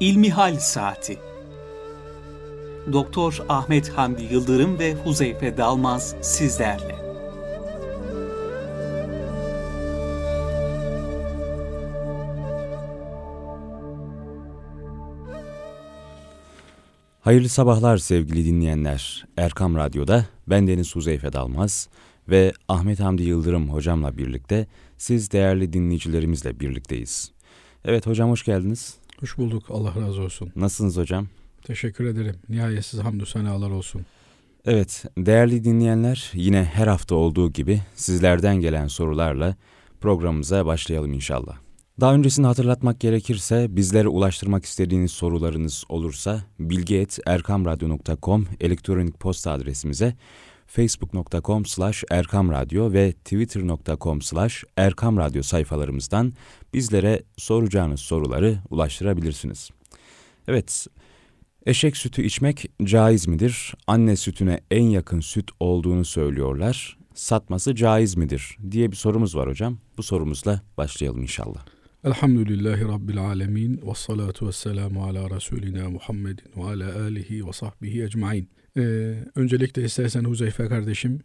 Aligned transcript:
İlmihal 0.00 0.58
Saati 0.58 1.18
Doktor 2.92 3.38
Ahmet 3.48 3.88
Hamdi 3.88 4.22
Yıldırım 4.22 4.78
ve 4.78 4.94
Huzeyfe 4.94 5.56
Dalmaz 5.56 6.14
sizlerle. 6.20 6.96
Hayırlı 17.20 17.48
sabahlar 17.48 17.96
sevgili 17.96 18.44
dinleyenler. 18.44 19.26
Erkam 19.36 19.76
Radyo'da 19.76 20.26
ben 20.46 20.66
Deniz 20.66 20.96
Huzeyfe 20.96 21.32
Dalmaz 21.32 21.88
ve 22.28 22.52
Ahmet 22.68 23.00
Hamdi 23.00 23.22
Yıldırım 23.22 23.68
hocamla 23.68 24.18
birlikte 24.18 24.66
siz 24.98 25.32
değerli 25.32 25.72
dinleyicilerimizle 25.72 26.60
birlikteyiz. 26.60 27.32
Evet 27.84 28.06
hocam 28.06 28.30
hoş 28.30 28.44
geldiniz. 28.44 29.05
Hoş 29.20 29.38
bulduk. 29.38 29.64
Allah 29.70 29.94
razı 30.00 30.22
olsun. 30.22 30.52
Nasılsınız 30.56 30.96
hocam? 30.96 31.26
Teşekkür 31.62 32.04
ederim. 32.04 32.36
Nihayetsiz 32.48 33.00
hamdü 33.00 33.26
senalar 33.26 33.70
olsun. 33.70 34.02
Evet, 34.64 35.04
değerli 35.18 35.64
dinleyenler 35.64 36.30
yine 36.34 36.64
her 36.64 36.86
hafta 36.86 37.14
olduğu 37.14 37.52
gibi 37.52 37.80
sizlerden 37.94 38.56
gelen 38.56 38.86
sorularla 38.86 39.56
programımıza 40.00 40.66
başlayalım 40.66 41.12
inşallah. 41.12 41.56
Daha 42.00 42.14
öncesini 42.14 42.46
hatırlatmak 42.46 43.00
gerekirse 43.00 43.66
bizlere 43.76 44.08
ulaştırmak 44.08 44.64
istediğiniz 44.64 45.10
sorularınız 45.10 45.84
olursa 45.88 46.44
bilgi.erkamradyo.com 46.60 48.46
elektronik 48.60 49.20
posta 49.20 49.52
adresimize 49.52 50.14
facebook.com 50.66 51.66
slash 51.66 52.04
erkamradyo 52.10 52.92
ve 52.92 53.12
twitter.com 53.12 54.22
slash 54.22 54.64
erkamradyo 54.76 55.42
sayfalarımızdan 55.42 56.32
bizlere 56.74 57.22
soracağınız 57.36 58.00
soruları 58.00 58.58
ulaştırabilirsiniz. 58.70 59.70
Evet, 60.48 60.86
eşek 61.66 61.96
sütü 61.96 62.22
içmek 62.22 62.70
caiz 62.82 63.28
midir? 63.28 63.74
Anne 63.86 64.16
sütüne 64.16 64.60
en 64.70 64.84
yakın 64.84 65.20
süt 65.20 65.50
olduğunu 65.60 66.04
söylüyorlar. 66.04 66.98
Satması 67.14 67.74
caiz 67.74 68.16
midir? 68.16 68.56
diye 68.70 68.90
bir 68.90 68.96
sorumuz 68.96 69.36
var 69.36 69.48
hocam. 69.48 69.78
Bu 69.96 70.02
sorumuzla 70.02 70.60
başlayalım 70.76 71.22
inşallah. 71.22 71.66
Elhamdülillahi 72.04 72.84
Rabbil 72.84 73.18
alemin 73.18 73.80
ve 73.86 73.94
salatu 73.94 74.46
ve 74.48 74.52
selamu 74.52 75.04
ala 75.04 75.30
Resulina 75.30 75.90
Muhammedin 75.90 76.50
ve 76.56 76.64
ala 76.64 77.02
alihi 77.02 77.46
ve 77.46 77.52
sahbihi 77.52 78.02
ecmain. 78.02 78.48
Ee, 78.76 79.14
öncelikle 79.34 79.84
istersen 79.84 80.24
Huzeyfe 80.24 80.66
kardeşim, 80.66 81.20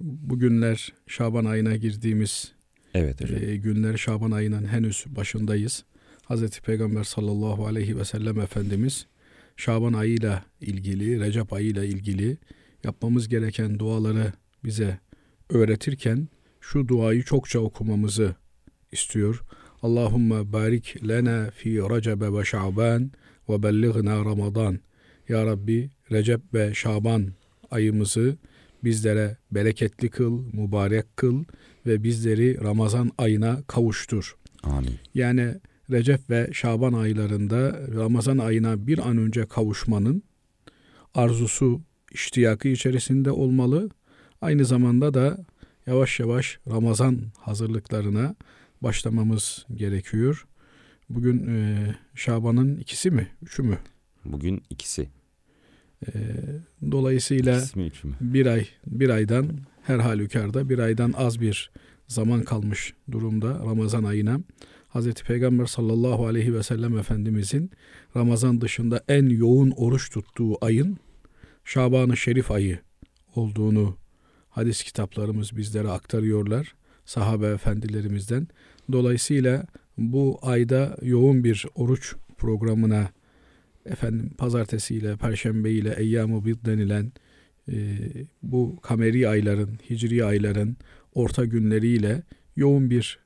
bugünler 0.00 0.92
Şaban 1.06 1.44
ayına 1.44 1.76
girdiğimiz 1.76 2.52
evet 2.94 3.20
hocam. 3.20 3.42
E, 3.42 3.56
günler 3.56 3.96
Şaban 3.96 4.30
ayının 4.30 4.64
henüz 4.64 5.04
başındayız. 5.08 5.84
Hazreti 6.24 6.62
Peygamber 6.62 7.04
sallallahu 7.04 7.66
aleyhi 7.66 7.98
ve 7.98 8.04
sellem 8.04 8.40
Efendimiz 8.40 9.06
Şaban 9.56 9.92
ayıyla 9.92 10.44
ilgili, 10.60 11.20
Recep 11.20 11.52
ayıyla 11.52 11.84
ilgili 11.84 12.36
yapmamız 12.84 13.28
gereken 13.28 13.78
duaları 13.78 14.32
bize 14.64 14.98
öğretirken 15.50 16.28
şu 16.60 16.88
duayı 16.88 17.22
çokça 17.22 17.58
okumamızı 17.58 18.34
istiyor. 18.92 19.44
Allahümme 19.82 20.52
barik 20.52 21.08
lena 21.08 21.50
fi 21.50 21.78
Recebe 21.78 22.32
ve 22.32 22.44
Şaban 22.44 23.10
ve 23.48 23.62
bellighna 23.62 24.24
Ramazan. 24.24 24.80
Ya 25.28 25.46
Rabbi 25.46 25.90
Recep 26.12 26.54
ve 26.54 26.74
Şaban 26.74 27.32
ayımızı 27.70 28.36
bizlere 28.84 29.36
bereketli 29.50 30.10
kıl, 30.10 30.42
mübarek 30.52 31.16
kıl 31.16 31.44
ve 31.86 32.02
bizleri 32.02 32.60
Ramazan 32.64 33.10
ayına 33.18 33.62
kavuştur. 33.66 34.36
Amin. 34.62 34.94
Yani 35.14 35.54
Recep 35.90 36.30
ve 36.30 36.50
Şaban 36.52 36.92
aylarında 36.92 37.80
Ramazan 37.94 38.38
ayına 38.38 38.86
bir 38.86 39.08
an 39.08 39.18
önce 39.18 39.46
kavuşmanın 39.46 40.22
arzusu, 41.14 41.80
iştiyakı 42.12 42.68
içerisinde 42.68 43.30
olmalı. 43.30 43.90
Aynı 44.40 44.64
zamanda 44.64 45.14
da 45.14 45.46
yavaş 45.86 46.20
yavaş 46.20 46.58
Ramazan 46.70 47.22
hazırlıklarına 47.38 48.34
başlamamız 48.82 49.66
gerekiyor. 49.74 50.46
Bugün 51.10 51.46
e, 51.46 51.76
Şaban'ın 52.14 52.76
ikisi 52.76 53.10
mi, 53.10 53.28
üçü 53.42 53.62
mü? 53.62 53.78
Bugün 54.24 54.62
ikisi. 54.70 55.08
E, 56.06 56.10
dolayısıyla 56.92 57.62
bir 58.20 58.46
ay, 58.46 58.66
bir 58.86 59.10
aydan 59.10 59.48
her 59.82 59.98
halükarda 59.98 60.68
bir 60.68 60.78
aydan 60.78 61.12
az 61.16 61.40
bir 61.40 61.70
zaman 62.06 62.42
kalmış 62.42 62.94
durumda 63.10 63.48
Ramazan 63.48 64.04
ayına. 64.04 64.40
Hazreti 64.88 65.24
Peygamber 65.24 65.66
sallallahu 65.66 66.26
aleyhi 66.26 66.54
ve 66.54 66.62
sellem 66.62 66.98
Efendimizin 66.98 67.70
Ramazan 68.16 68.60
dışında 68.60 69.04
en 69.08 69.28
yoğun 69.28 69.70
oruç 69.70 70.10
tuttuğu 70.10 70.64
ayın 70.64 70.98
Şaban-ı 71.64 72.16
Şerif 72.16 72.50
ayı 72.50 72.78
olduğunu 73.34 73.96
hadis 74.50 74.82
kitaplarımız 74.82 75.56
bizlere 75.56 75.88
aktarıyorlar 75.88 76.74
sahabe 77.04 77.46
efendilerimizden. 77.46 78.48
Dolayısıyla 78.92 79.66
bu 79.98 80.38
ayda 80.42 80.96
yoğun 81.02 81.44
bir 81.44 81.66
oruç 81.74 82.14
programına 82.38 83.08
efendim 83.90 84.30
pazartesi 84.38 84.94
ile 84.94 85.16
perşembe 85.16 85.70
ile 85.70 85.94
eyyam-ı 85.98 86.44
bid 86.44 86.66
denilen 86.66 87.12
e, 87.72 87.98
bu 88.42 88.80
kameri 88.82 89.28
ayların, 89.28 89.78
hicri 89.90 90.24
ayların 90.24 90.76
orta 91.14 91.44
günleriyle 91.44 92.22
yoğun 92.56 92.90
bir 92.90 93.18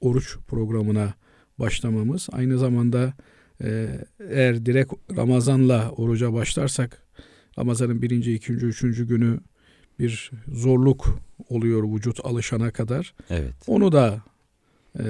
oruç 0.00 0.36
programına 0.48 1.14
başlamamız 1.58 2.28
aynı 2.32 2.58
zamanda 2.58 3.14
e, 3.64 3.88
eğer 4.30 4.66
direkt 4.66 4.92
Ramazan'la 5.16 5.90
oruca 5.90 6.32
başlarsak 6.32 7.02
Ramazan'ın 7.58 8.02
birinci, 8.02 8.34
ikinci, 8.34 8.66
üçüncü 8.66 9.08
günü 9.08 9.40
bir 9.98 10.30
zorluk 10.48 11.20
oluyor 11.48 11.82
vücut 11.94 12.24
alışana 12.24 12.70
kadar. 12.70 13.14
Evet. 13.30 13.54
Onu 13.66 13.92
da 13.92 14.22
e, 14.98 15.04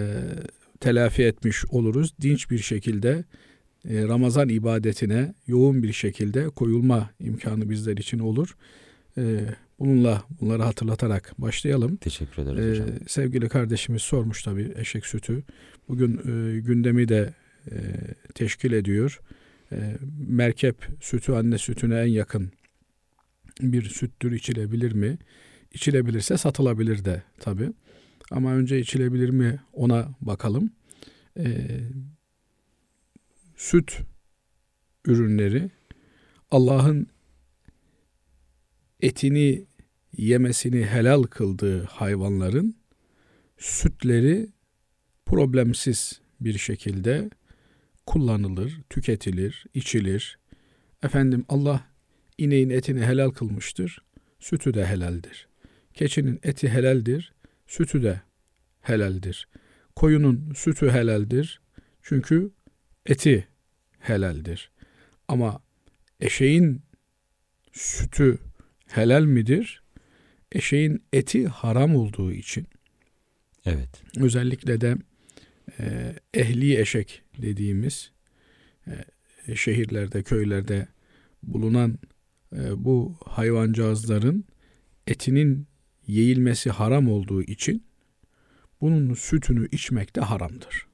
telafi 0.81 1.23
etmiş 1.23 1.65
oluruz. 1.71 2.15
Dinç 2.21 2.51
bir 2.51 2.59
şekilde 2.59 3.25
Ramazan 3.85 4.49
ibadetine 4.49 5.35
yoğun 5.47 5.83
bir 5.83 5.93
şekilde 5.93 6.49
koyulma 6.49 7.11
imkanı 7.21 7.71
bizler 7.71 7.97
için 7.97 8.19
olur. 8.19 8.57
E, 9.19 9.41
bununla 9.79 10.25
bunları 10.41 10.63
hatırlatarak 10.63 11.35
başlayalım. 11.39 11.97
Teşekkür 11.97 12.43
ederiz 12.43 12.79
Ee, 12.79 12.83
hocam. 12.83 12.97
sevgili 13.09 13.49
kardeşimiz 13.49 14.03
sormuş 14.03 14.43
tabii 14.43 14.73
eşek 14.77 15.07
sütü. 15.07 15.43
Bugün 15.89 16.17
e, 16.19 16.61
gündemi 16.61 17.09
de 17.09 17.35
e, 17.71 17.77
teşkil 18.35 18.73
ediyor. 18.73 19.21
E, 19.73 19.97
merkep 20.29 20.77
sütü 21.01 21.33
anne 21.33 21.59
sütüne 21.59 22.01
en 22.01 22.07
yakın 22.07 22.51
bir 23.61 23.83
süttür 23.83 24.33
içilebilir 24.33 24.93
mi? 24.93 25.19
İçilebilirse 25.73 26.37
satılabilir 26.37 27.05
de 27.05 27.23
tabii. 27.41 27.69
Ama 28.31 28.53
önce 28.55 28.81
içilebilir 28.81 29.31
mi 29.31 29.61
ona 29.73 30.09
bakalım. 30.21 30.71
E, 31.39 31.45
süt 33.61 34.01
ürünleri 35.05 35.71
Allah'ın 36.51 37.07
etini 39.01 39.67
yemesini 40.17 40.87
helal 40.87 41.23
kıldığı 41.23 41.85
hayvanların 41.85 42.77
sütleri 43.59 44.49
problemsiz 45.27 46.21
bir 46.41 46.59
şekilde 46.59 47.31
kullanılır, 48.07 48.81
tüketilir, 48.91 49.67
içilir. 49.75 50.39
Efendim 51.03 51.45
Allah 51.49 51.87
ineğin 52.39 52.71
etini 52.71 53.07
helal 53.07 53.31
kılmıştır, 53.31 54.03
sütü 54.39 54.75
de 54.75 54.87
helaldir. 54.87 55.49
Keçinin 55.95 56.41
eti 56.43 56.69
helaldir, 56.69 57.33
sütü 57.67 58.03
de 58.03 58.21
helaldir. 58.81 59.49
Koyunun 59.97 60.53
sütü 60.55 60.91
helaldir 60.91 61.61
çünkü 62.03 62.51
eti 63.07 63.50
helaldir. 64.01 64.71
Ama 65.29 65.61
eşeğin 66.21 66.83
sütü 67.73 68.39
helal 68.87 69.25
midir? 69.25 69.83
Eşeğin 70.53 71.03
eti 71.13 71.49
haram 71.49 71.97
olduğu 71.97 72.33
için 72.33 72.67
Evet. 73.67 74.03
özellikle 74.17 74.81
de 74.81 74.97
e, 75.81 76.15
ehli 76.35 76.81
eşek 76.81 77.23
dediğimiz 77.43 78.13
e, 79.47 79.57
şehirlerde, 79.57 80.23
köylerde 80.23 80.89
bulunan 81.43 81.99
e, 82.57 82.85
bu 82.85 83.17
hayvancağızların 83.25 84.45
etinin 85.07 85.67
yeilmesi 86.07 86.71
haram 86.71 87.09
olduğu 87.09 87.43
için 87.43 87.85
bunun 88.81 89.15
sütünü 89.15 89.69
içmek 89.73 90.17
de 90.17 90.21
haramdır. 90.21 90.87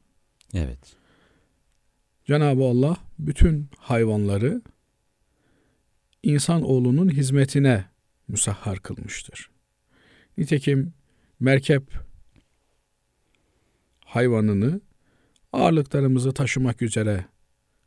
Evet. 0.55 0.97
Cenab-ı 2.27 2.65
Allah 2.65 2.97
bütün 3.19 3.69
hayvanları 3.79 4.63
insan 6.23 6.63
oğlunun 6.63 7.09
hizmetine 7.09 7.85
müsahhar 8.29 8.79
kılmıştır. 8.79 9.51
Nitekim 10.39 10.93
merkep 11.41 11.83
hayvanını 14.05 14.81
ağırlıklarımızı 15.53 16.33
taşımak 16.35 16.83
üzere 16.83 17.25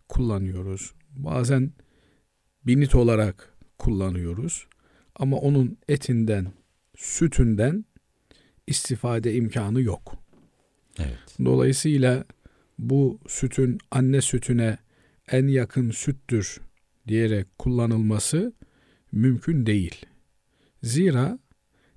kullanıyoruz. 0.09 0.93
Bazen 1.15 1.71
binit 2.65 2.95
olarak 2.95 3.53
kullanıyoruz. 3.77 4.67
Ama 5.15 5.37
onun 5.37 5.77
etinden, 5.87 6.51
sütünden 6.97 7.85
istifade 8.67 9.33
imkanı 9.33 9.81
yok. 9.81 10.15
Evet. 10.99 11.19
Dolayısıyla 11.45 12.25
bu 12.79 13.19
sütün 13.27 13.77
anne 13.91 14.21
sütüne 14.21 14.77
en 15.31 15.47
yakın 15.47 15.91
süttür 15.91 16.61
diyerek 17.07 17.57
kullanılması 17.57 18.53
mümkün 19.11 19.65
değil. 19.65 20.05
Zira 20.83 21.39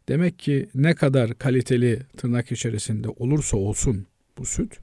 demek 0.08 0.38
ki 0.38 0.68
ne 0.74 0.94
kadar 0.94 1.38
kaliteli 1.38 2.02
tırnak 2.16 2.52
içerisinde 2.52 3.08
olursa 3.08 3.56
olsun 3.56 4.06
bu 4.38 4.44
süt 4.46 4.78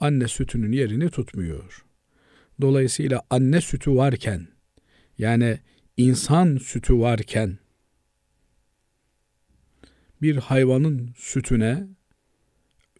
anne 0.00 0.28
sütünün 0.28 0.72
yerini 0.72 1.10
tutmuyor. 1.10 1.84
Dolayısıyla 2.60 3.22
anne 3.30 3.60
sütü 3.60 3.94
varken 3.94 4.48
yani 5.18 5.58
insan 5.96 6.56
sütü 6.56 6.98
varken 6.98 7.58
bir 10.22 10.36
hayvanın 10.36 11.14
sütüne 11.16 11.86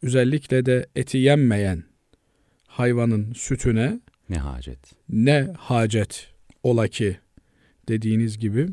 özellikle 0.02 0.66
de 0.66 0.86
eti 0.96 1.18
yenmeyen 1.18 1.89
hayvanın 2.70 3.32
sütüne 3.32 4.00
Ne 4.28 4.36
hacet. 4.36 4.78
ne 5.08 5.48
hacet 5.58 6.28
ola 6.62 6.88
ki 6.88 7.16
dediğiniz 7.88 8.38
gibi. 8.38 8.68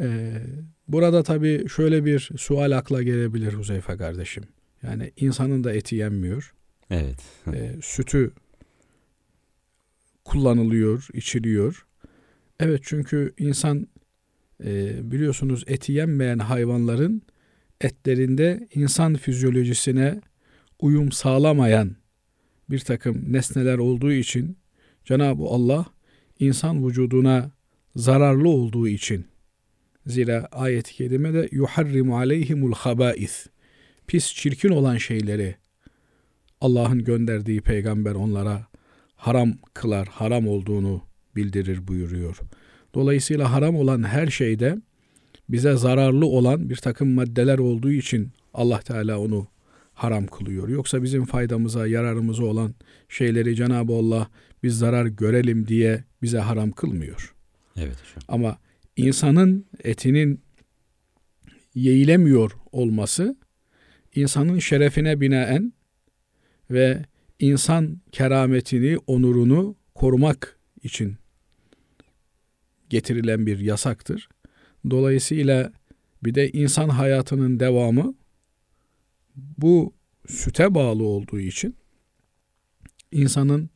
Ee, 0.00 0.32
burada 0.88 1.22
tabii 1.22 1.68
şöyle 1.68 2.04
bir 2.04 2.30
sual 2.36 2.70
akla 2.78 3.02
gelebilir 3.02 3.52
Huzeyfe 3.52 3.96
kardeşim. 3.96 4.44
Yani 4.82 5.12
insanın 5.16 5.64
da 5.64 5.72
eti 5.72 5.96
yenmiyor. 5.96 6.54
Evet. 6.90 7.18
Ee, 7.54 7.72
sütü 7.82 8.30
kullanılıyor, 10.24 11.08
içiliyor. 11.12 11.86
Evet 12.60 12.80
çünkü 12.84 13.32
insan 13.38 13.86
e, 14.64 15.00
biliyorsunuz 15.10 15.64
eti 15.66 15.92
yenmeyen 15.92 16.38
hayvanların 16.38 17.22
etlerinde 17.80 18.68
insan 18.74 19.14
fizyolojisine 19.14 20.20
uyum 20.78 21.12
sağlamayan 21.12 21.96
bir 22.70 22.78
takım 22.78 23.32
nesneler 23.32 23.78
olduğu 23.78 24.12
için 24.12 24.56
Cenab-ı 25.04 25.44
Allah 25.44 25.86
insan 26.38 26.86
vücuduna 26.86 27.50
zararlı 27.96 28.48
olduğu 28.48 28.88
için 28.88 29.26
zira 30.06 30.48
ayet-i 30.52 30.94
kerimede 30.94 31.48
yuharrimu 31.52 32.18
aleyhimul 32.18 32.72
habais 32.72 33.46
pis 34.06 34.34
çirkin 34.34 34.68
olan 34.68 34.96
şeyleri 34.96 35.56
Allah'ın 36.60 37.04
gönderdiği 37.04 37.60
peygamber 37.60 38.14
onlara 38.14 38.66
haram 39.14 39.52
kılar, 39.74 40.08
haram 40.08 40.48
olduğunu 40.48 41.02
bildirir 41.36 41.88
buyuruyor. 41.88 42.38
Dolayısıyla 42.94 43.52
haram 43.52 43.76
olan 43.76 44.02
her 44.02 44.26
şeyde 44.26 44.78
bize 45.48 45.76
zararlı 45.76 46.26
olan 46.26 46.70
bir 46.70 46.76
takım 46.76 47.14
maddeler 47.14 47.58
olduğu 47.58 47.92
için 47.92 48.32
Allah 48.54 48.80
Teala 48.80 49.18
onu 49.18 49.46
haram 49.94 50.26
kılıyor. 50.26 50.68
Yoksa 50.68 51.02
bizim 51.02 51.24
faydamıza, 51.24 51.86
yararımıza 51.86 52.44
olan 52.44 52.74
şeyleri 53.08 53.56
Cenab-ı 53.56 53.92
Allah 53.92 54.30
biz 54.62 54.78
zarar 54.78 55.06
görelim 55.06 55.66
diye 55.68 56.04
bize 56.22 56.38
haram 56.38 56.70
kılmıyor. 56.70 57.34
Evet 57.76 57.96
hocam. 58.00 58.24
Ama 58.28 58.58
insanın 58.96 59.66
etinin 59.84 60.40
yeğilemiyor 61.74 62.52
olması 62.72 63.36
insanın 64.14 64.58
şerefine 64.58 65.20
binaen 65.20 65.72
ve 66.70 67.04
insan 67.38 68.00
kerametini, 68.12 68.98
onurunu 69.06 69.76
korumak 69.94 70.58
için 70.82 71.16
getirilen 72.90 73.46
bir 73.46 73.58
yasaktır. 73.58 74.28
Dolayısıyla 74.90 75.72
bir 76.24 76.34
de 76.34 76.50
insan 76.50 76.88
hayatının 76.88 77.60
devamı 77.60 78.14
bu 79.36 79.94
süte 80.28 80.74
bağlı 80.74 81.04
olduğu 81.04 81.40
için 81.40 81.76
insanın 83.12 83.70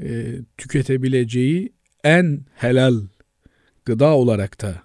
e, 0.00 0.38
tüketebileceği 0.58 1.72
en 2.04 2.40
helal 2.54 3.00
gıda 3.84 4.16
olarak 4.16 4.60
da 4.60 4.82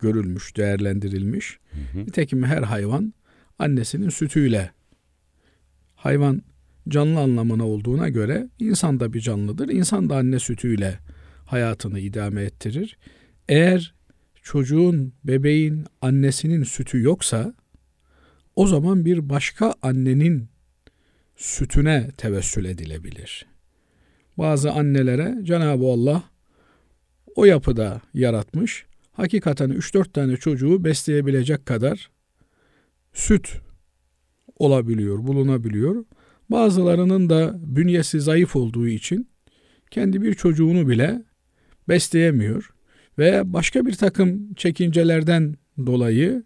görülmüş, 0.00 0.56
değerlendirilmiş. 0.56 1.58
Hı 1.70 1.98
hı. 1.98 2.04
Nitekim 2.04 2.44
her 2.44 2.62
hayvan 2.62 3.14
annesinin 3.58 4.08
sütüyle 4.08 4.70
hayvan 5.94 6.42
canlı 6.88 7.20
anlamına 7.20 7.66
olduğuna 7.66 8.08
göre 8.08 8.48
insan 8.58 9.00
da 9.00 9.12
bir 9.12 9.20
canlıdır. 9.20 9.68
İnsan 9.68 10.10
da 10.10 10.16
anne 10.16 10.38
sütüyle 10.38 10.98
hayatını 11.46 12.00
idame 12.00 12.42
ettirir. 12.42 12.98
Eğer 13.48 13.94
çocuğun, 14.42 15.12
bebeğin 15.24 15.84
annesinin 16.00 16.62
sütü 16.62 17.02
yoksa 17.02 17.54
o 18.60 18.66
zaman 18.66 19.04
bir 19.04 19.28
başka 19.28 19.74
annenin 19.82 20.48
sütüne 21.36 22.08
tevessül 22.16 22.64
edilebilir. 22.64 23.46
Bazı 24.38 24.72
annelere 24.72 25.38
Cenab-ı 25.42 25.84
Allah 25.84 26.22
o 27.36 27.44
yapıda 27.44 28.00
yaratmış. 28.14 28.86
Hakikaten 29.12 29.70
3-4 29.70 30.12
tane 30.12 30.36
çocuğu 30.36 30.84
besleyebilecek 30.84 31.66
kadar 31.66 32.10
süt 33.12 33.60
olabiliyor, 34.58 35.18
bulunabiliyor. 35.26 36.04
Bazılarının 36.50 37.30
da 37.30 37.54
bünyesi 37.76 38.20
zayıf 38.20 38.56
olduğu 38.56 38.88
için 38.88 39.28
kendi 39.90 40.22
bir 40.22 40.34
çocuğunu 40.34 40.88
bile 40.88 41.22
besleyemiyor 41.88 42.70
ve 43.18 43.52
başka 43.52 43.86
bir 43.86 43.94
takım 43.94 44.54
çekincelerden 44.54 45.56
dolayı 45.86 46.42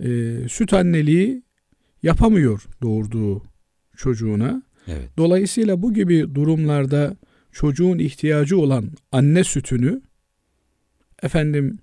e, 0.00 0.36
süt 0.48 0.72
anneliği 0.72 1.43
yapamıyor 2.04 2.66
doğurduğu 2.82 3.42
çocuğuna. 3.96 4.62
Evet. 4.88 5.10
Dolayısıyla 5.16 5.82
bu 5.82 5.94
gibi 5.94 6.34
durumlarda 6.34 7.16
çocuğun 7.52 7.98
ihtiyacı 7.98 8.58
olan 8.58 8.90
anne 9.12 9.44
sütünü 9.44 10.02
efendim 11.22 11.78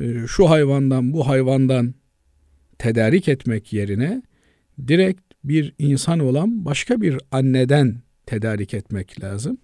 e, 0.00 0.26
şu 0.26 0.50
hayvandan 0.50 1.12
bu 1.12 1.28
hayvandan 1.28 1.94
tedarik 2.78 3.28
etmek 3.28 3.72
yerine 3.72 4.22
direkt 4.88 5.20
bir 5.44 5.74
insan 5.78 6.18
olan 6.18 6.64
başka 6.64 7.00
bir 7.00 7.18
anneden 7.30 8.02
tedarik 8.26 8.74
etmek 8.74 9.22
lazım. 9.22 9.58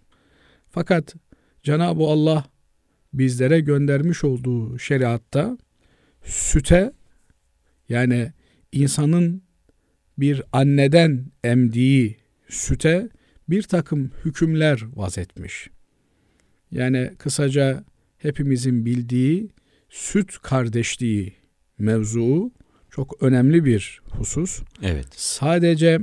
Fakat 0.71 1.15
Cenab-ı 1.63 2.05
Allah 2.05 2.45
bizlere 3.13 3.61
göndermiş 3.61 4.25
olduğu 4.25 4.79
şeriatta 4.79 5.59
süte 6.25 6.93
yani 7.89 8.33
insanın 8.73 9.48
bir 10.19 10.43
anneden 10.53 11.27
emdiği 11.45 12.17
süte 12.49 13.09
bir 13.49 13.63
takım 13.63 14.11
hükümler 14.25 14.85
vazetmiş. 14.95 15.71
Yani 16.71 17.13
kısaca 17.19 17.85
hepimizin 18.19 18.85
bildiği 18.85 19.51
süt 19.89 20.39
kardeşliği 20.43 21.33
mevzuu 21.79 22.53
çok 22.91 23.23
önemli 23.23 23.65
bir 23.65 24.03
husus. 24.11 24.63
Evet. 24.83 25.07
Sadece 25.11 26.01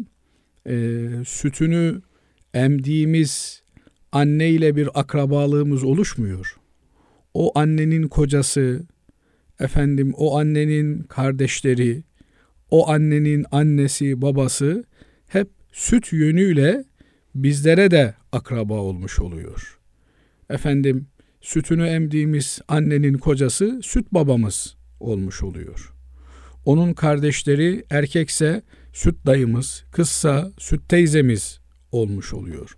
e, 0.67 1.07
sütünü 1.25 2.01
emdiğimiz 2.53 3.63
anne 4.11 4.49
ile 4.49 4.75
bir 4.75 4.99
akrabalığımız 4.99 5.83
oluşmuyor. 5.83 6.55
O 7.33 7.59
annenin 7.59 8.07
kocası, 8.07 8.87
efendim 9.59 10.13
o 10.17 10.39
annenin 10.39 11.03
kardeşleri, 11.03 12.03
o 12.71 12.89
annenin 12.89 13.45
annesi, 13.51 14.21
babası 14.21 14.83
hep 15.27 15.49
süt 15.71 16.13
yönüyle 16.13 16.83
bizlere 17.35 17.91
de 17.91 18.13
akraba 18.31 18.73
olmuş 18.73 19.19
oluyor. 19.19 19.79
Efendim 20.49 21.07
sütünü 21.41 21.87
emdiğimiz 21.87 22.59
annenin 22.67 23.13
kocası 23.13 23.79
süt 23.83 24.11
babamız 24.11 24.75
olmuş 24.99 25.43
oluyor. 25.43 25.93
Onun 26.65 26.93
kardeşleri 26.93 27.85
erkekse 27.89 28.61
süt 28.93 29.25
dayımız, 29.25 29.85
kızsa 29.91 30.51
süt 30.57 30.89
teyzemiz 30.89 31.59
olmuş 31.91 32.33
oluyor. 32.33 32.77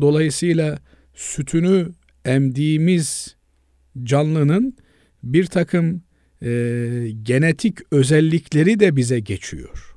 Dolayısıyla 0.00 0.78
sütünü 1.14 1.88
emdiğimiz 2.24 3.36
canlının 4.02 4.76
bir 5.22 5.46
takım 5.46 6.02
e, 6.42 6.48
genetik 7.22 7.78
özellikleri 7.92 8.80
de 8.80 8.96
bize 8.96 9.20
geçiyor. 9.20 9.94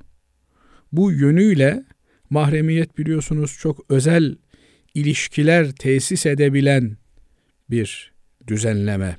Bu 0.92 1.12
yönüyle 1.12 1.84
mahremiyet 2.30 2.98
biliyorsunuz 2.98 3.56
çok 3.60 3.90
özel 3.90 4.36
ilişkiler 4.94 5.72
tesis 5.72 6.26
edebilen 6.26 6.96
bir 7.70 8.12
düzenleme. 8.46 9.16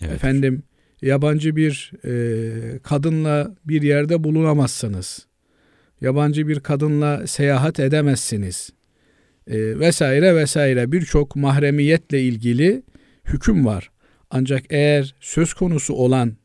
Evet. 0.00 0.12
Efendim 0.12 0.62
yabancı 1.02 1.56
bir 1.56 1.92
e, 2.04 2.78
kadınla 2.78 3.56
bir 3.64 3.82
yerde 3.82 4.24
bulunamazsınız. 4.24 5.26
Yabancı 6.00 6.48
bir 6.48 6.60
kadınla 6.60 7.26
seyahat 7.26 7.80
edemezsiniz. 7.80 8.70
e, 9.46 9.78
vesaire 9.78 10.36
vesaire 10.36 10.92
birçok 10.92 11.36
mahremiyetle 11.36 12.22
ilgili 12.22 12.82
hüküm 13.24 13.66
var. 13.66 13.90
Ancak 14.30 14.64
eğer 14.70 15.14
söz 15.20 15.54
konusu 15.54 15.94
olan 15.94 16.36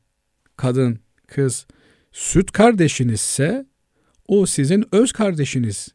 kadın, 0.62 1.00
kız 1.28 1.66
süt 2.12 2.52
kardeşinizse 2.52 3.66
o 4.28 4.46
sizin 4.46 4.86
öz 4.92 5.12
kardeşiniz 5.12 5.90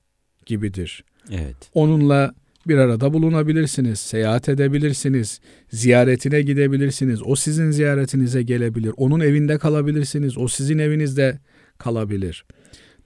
gibidir. 0.46 1.04
Evet. 1.30 1.56
Onunla 1.74 2.34
bir 2.66 2.78
arada 2.78 3.12
bulunabilirsiniz, 3.12 4.00
seyahat 4.00 4.48
edebilirsiniz, 4.48 5.40
ziyaretine 5.70 6.42
gidebilirsiniz. 6.42 7.20
O 7.24 7.36
sizin 7.36 7.70
ziyaretinize 7.70 8.42
gelebilir. 8.42 8.92
Onun 8.96 9.20
evinde 9.20 9.58
kalabilirsiniz. 9.58 10.38
O 10.38 10.48
sizin 10.48 10.78
evinizde 10.78 11.38
kalabilir. 11.78 12.44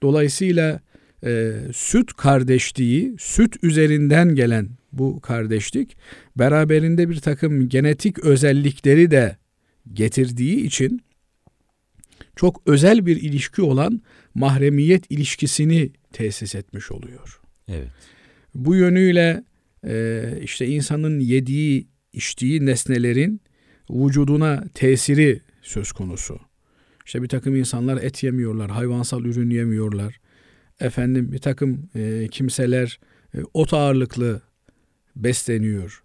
Dolayısıyla 0.03 0.81
e, 1.25 1.53
süt 1.73 2.13
kardeşliği, 2.13 3.15
süt 3.19 3.57
üzerinden 3.65 4.35
gelen 4.35 4.69
bu 4.93 5.21
kardeşlik 5.21 5.97
beraberinde 6.37 7.11
bir 7.11 7.21
takım 7.21 7.69
genetik 7.69 8.19
özellikleri 8.19 9.11
de 9.11 9.37
getirdiği 9.93 10.57
için 10.67 11.03
çok 12.41 12.63
özel 12.67 13.07
bir 13.07 13.17
ilişki 13.17 13.63
olan 13.63 14.03
mahremiyet 14.35 15.11
ilişkisini 15.11 15.93
tesis 16.13 16.55
etmiş 16.55 16.93
oluyor. 16.93 17.41
Evet. 17.69 17.89
Bu 18.55 18.77
yönüyle 18.77 19.45
e, 19.87 20.25
işte 20.43 20.67
insanın 20.67 21.21
yediği, 21.21 21.89
içtiği 22.13 22.67
nesnelerin 22.67 23.41
vücuduna 23.91 24.65
tesiri 24.75 25.41
söz 25.63 25.93
konusu. 25.93 26.41
İşte 27.07 27.23
bir 27.23 27.29
takım 27.29 27.57
insanlar 27.57 28.03
et 28.03 28.23
yemiyorlar, 28.23 28.71
hayvansal 28.71 29.25
ürün 29.25 29.51
yemiyorlar. 29.51 30.21
Efendim 30.81 31.33
bir 31.33 31.39
takım 31.39 31.91
e, 31.95 32.29
kimseler 32.31 33.01
e, 33.35 33.39
ot 33.55 33.75
ağırlıklı 33.75 34.43
besleniyor. 35.17 36.03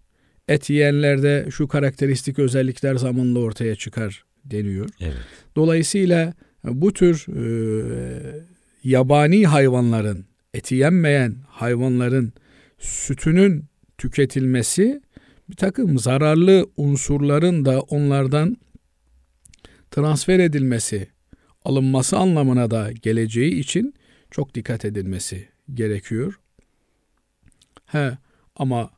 Et 0.48 0.70
yiyenlerde 0.70 1.46
şu 1.50 1.68
karakteristik 1.68 2.38
özellikler 2.38 2.94
zamanla 2.94 3.38
ortaya 3.38 3.76
çıkar 3.76 4.26
deniyor. 4.50 4.88
Evet. 5.00 5.16
Dolayısıyla 5.56 6.34
bu 6.64 6.92
tür 6.92 7.26
e, 7.28 8.44
yabani 8.84 9.46
hayvanların, 9.46 10.26
eti 10.54 10.74
yenmeyen 10.74 11.36
hayvanların 11.48 12.32
sütünün 12.78 13.64
tüketilmesi 13.98 15.02
bir 15.50 15.56
takım 15.56 15.98
zararlı 15.98 16.66
unsurların 16.76 17.64
da 17.64 17.80
onlardan 17.80 18.56
transfer 19.90 20.38
edilmesi, 20.38 21.08
alınması 21.64 22.16
anlamına 22.16 22.70
da 22.70 22.92
geleceği 22.92 23.54
için 23.54 23.94
çok 24.30 24.54
dikkat 24.54 24.84
edilmesi 24.84 25.48
gerekiyor. 25.74 26.40
He 27.86 28.18
ama 28.56 28.90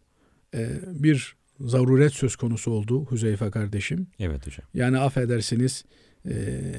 e, 0.55 0.69
bir 0.87 1.37
zaruret 1.61 2.13
söz 2.13 2.37
konusu 2.37 2.71
oldu 2.71 3.05
Huzeyfe 3.05 3.51
kardeşim. 3.51 4.07
Evet 4.21 4.47
hocam. 4.47 4.67
Yani 4.75 4.99
affedersiniz 4.99 5.85
e, 6.29 6.35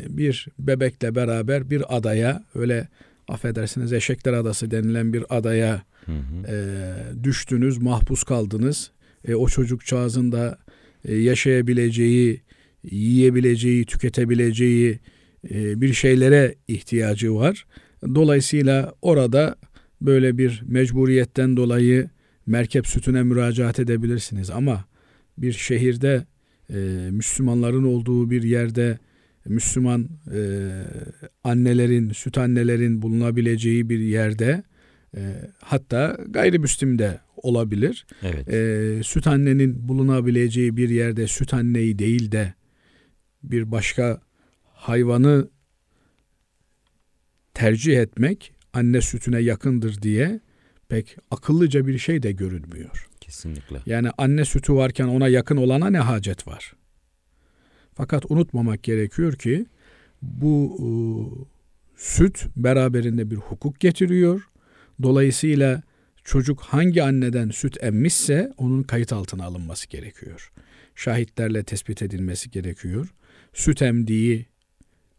bir 0.09 0.47
bebekle 0.59 1.15
beraber 1.15 1.69
bir 1.69 1.97
adaya 1.97 2.43
öyle 2.55 2.87
affedersiniz 3.27 3.93
Eşekler 3.93 4.33
Adası 4.33 4.71
denilen 4.71 5.13
bir 5.13 5.23
adaya 5.29 5.83
Hı 6.05 6.11
hı. 6.11 6.47
e, 6.47 7.23
düştünüz, 7.23 7.77
mahpus 7.77 8.23
kaldınız. 8.23 8.91
E, 9.27 9.35
o 9.35 9.47
çocukcağızın 9.47 10.31
da 10.31 10.57
e, 11.05 11.15
yaşayabileceği, 11.15 12.41
yiyebileceği, 12.83 13.85
tüketebileceği 13.85 14.99
e, 15.49 15.81
bir 15.81 15.93
şeylere 15.93 16.55
ihtiyacı 16.67 17.35
var. 17.35 17.65
Dolayısıyla 18.15 18.93
orada 19.01 19.55
böyle 20.01 20.37
bir 20.37 20.63
mecburiyetten 20.65 21.57
dolayı 21.57 22.09
merkep 22.49 22.87
sütüne 22.87 23.23
müracaat 23.23 23.79
edebilirsiniz. 23.79 24.49
Ama 24.49 24.85
bir 25.37 25.53
şehirde 25.53 26.25
e, 26.69 26.77
Müslümanların 27.11 27.83
olduğu 27.83 28.29
bir 28.29 28.43
yerde 28.43 28.99
Müslüman 29.45 30.09
e, 30.35 30.71
annelerin, 31.43 32.09
süt 32.09 32.37
annelerin 32.37 33.01
bulunabileceği 33.01 33.89
bir 33.89 33.99
yerde 33.99 34.63
e, 35.17 35.21
hatta 35.61 36.17
gayrimüslim 36.29 36.99
de 36.99 37.19
olabilir. 37.35 38.05
Evet. 38.23 38.53
E, 38.53 39.03
süt 39.03 39.27
annenin 39.27 39.87
bulunabileceği 39.87 40.77
bir 40.77 40.89
yerde 40.89 41.27
süt 41.27 41.53
anneyi 41.53 41.99
değil 41.99 42.31
de 42.31 42.53
bir 43.43 43.71
başka 43.71 44.21
hayvanı 44.63 45.49
tercih 47.53 47.97
etmek 47.97 48.53
anne 48.73 49.01
sütüne 49.01 49.39
yakındır 49.39 50.01
diye 50.01 50.39
pek 50.89 51.17
akıllıca 51.31 51.87
bir 51.87 51.97
şey 51.97 52.23
de 52.23 52.31
görünmüyor. 52.31 53.07
Kesinlikle. 53.21 53.81
Yani 53.85 54.09
anne 54.17 54.45
sütü 54.45 54.73
varken 54.73 55.07
ona 55.07 55.27
yakın 55.27 55.57
olana 55.57 55.89
ne 55.89 55.99
hacet 55.99 56.47
var? 56.47 56.73
Fakat 57.93 58.31
unutmamak 58.31 58.83
gerekiyor 58.83 59.33
ki 59.33 59.65
bu 60.21 60.77
e, 60.79 60.89
süt 61.97 62.45
beraberinde 62.55 63.31
bir 63.31 63.35
hukuk 63.35 63.79
getiriyor. 63.79 64.49
Dolayısıyla 65.03 65.81
çocuk 66.23 66.61
hangi 66.61 67.03
anneden 67.03 67.49
süt 67.49 67.83
emmişse 67.83 68.53
onun 68.57 68.83
kayıt 68.83 69.13
altına 69.13 69.45
alınması 69.45 69.89
gerekiyor. 69.89 70.51
Şahitlerle 70.95 71.63
tespit 71.63 72.01
edilmesi 72.01 72.51
gerekiyor. 72.51 73.13
Süt 73.53 73.81
emdiği 73.81 74.45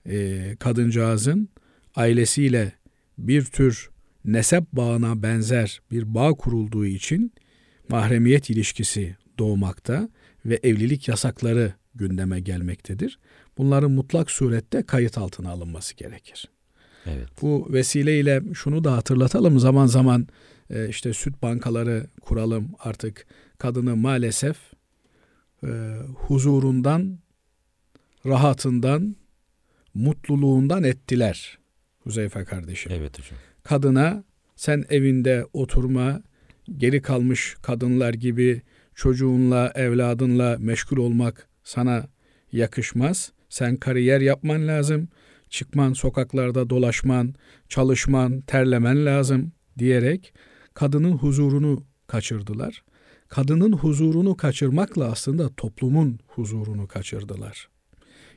e, 0.06 0.56
kadıncağızın 0.60 1.48
ailesiyle 1.96 2.72
bir 3.18 3.44
tür 3.44 3.90
nesep 4.24 4.72
bağına 4.72 5.22
benzer 5.22 5.80
bir 5.90 6.14
bağ 6.14 6.34
kurulduğu 6.34 6.86
için 6.86 7.32
mahremiyet 7.88 8.50
ilişkisi 8.50 9.16
doğmakta 9.38 10.08
ve 10.46 10.60
evlilik 10.62 11.08
yasakları 11.08 11.74
gündeme 11.94 12.40
gelmektedir. 12.40 13.18
Bunların 13.58 13.90
mutlak 13.90 14.30
surette 14.30 14.82
kayıt 14.82 15.18
altına 15.18 15.50
alınması 15.50 15.96
gerekir. 15.96 16.48
Evet. 17.06 17.28
Bu 17.42 17.68
vesileyle 17.72 18.42
şunu 18.54 18.84
da 18.84 18.92
hatırlatalım 18.92 19.58
zaman 19.58 19.86
zaman 19.86 20.28
e, 20.70 20.88
işte 20.88 21.12
süt 21.12 21.42
bankaları 21.42 22.06
kuralım 22.20 22.70
artık 22.78 23.26
kadını 23.58 23.96
maalesef 23.96 24.56
e, 25.64 25.68
huzurundan, 26.14 27.18
rahatından, 28.26 29.16
mutluluğundan 29.94 30.82
ettiler 30.82 31.60
Huzeyfe 32.00 32.44
kardeşim. 32.44 32.92
Evet 32.94 33.18
hocam. 33.18 33.38
Kadına 33.62 34.24
sen 34.56 34.84
evinde 34.90 35.46
oturma, 35.52 36.22
geri 36.76 37.02
kalmış 37.02 37.56
kadınlar 37.62 38.14
gibi 38.14 38.62
çocuğunla, 38.94 39.72
evladınla 39.74 40.56
meşgul 40.60 40.96
olmak 40.96 41.48
sana 41.64 42.06
yakışmaz. 42.52 43.32
Sen 43.48 43.76
kariyer 43.76 44.20
yapman 44.20 44.68
lazım. 44.68 45.08
Çıkman, 45.48 45.92
sokaklarda 45.92 46.70
dolaşman, 46.70 47.34
çalışman, 47.68 48.40
terlemen 48.40 49.06
lazım 49.06 49.52
diyerek 49.78 50.34
kadının 50.74 51.12
huzurunu 51.12 51.84
kaçırdılar. 52.06 52.84
Kadının 53.28 53.72
huzurunu 53.72 54.36
kaçırmakla 54.36 55.10
aslında 55.10 55.48
toplumun 55.48 56.18
huzurunu 56.26 56.88
kaçırdılar. 56.88 57.68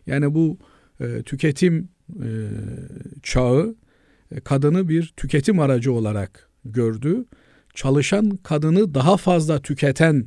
Yani 0.07 0.33
bu 0.33 0.57
e, 0.99 1.23
tüketim 1.23 1.89
e, 2.09 2.29
çağı 3.23 3.75
kadını 4.39 4.89
bir 4.89 5.13
tüketim 5.17 5.59
aracı 5.59 5.93
olarak 5.93 6.49
gördü. 6.65 7.25
Çalışan 7.73 8.37
kadını 8.37 8.93
daha 8.93 9.17
fazla 9.17 9.61
tüketen 9.61 10.25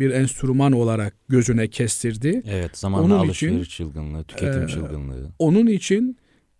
bir 0.00 0.10
enstrüman 0.10 0.72
olarak 0.72 1.14
gözüne 1.28 1.68
kestirdi. 1.68 2.42
Evet 2.46 2.78
zamanla 2.78 3.04
Onun 3.06 3.18
alışveriş 3.18 3.66
için, 3.68 3.84
çılgınlığı, 3.84 4.24
tüketim 4.24 4.62
e, 4.62 4.66
çılgınlığı. 4.68 5.32
Onun 5.38 5.66
için 5.66 6.16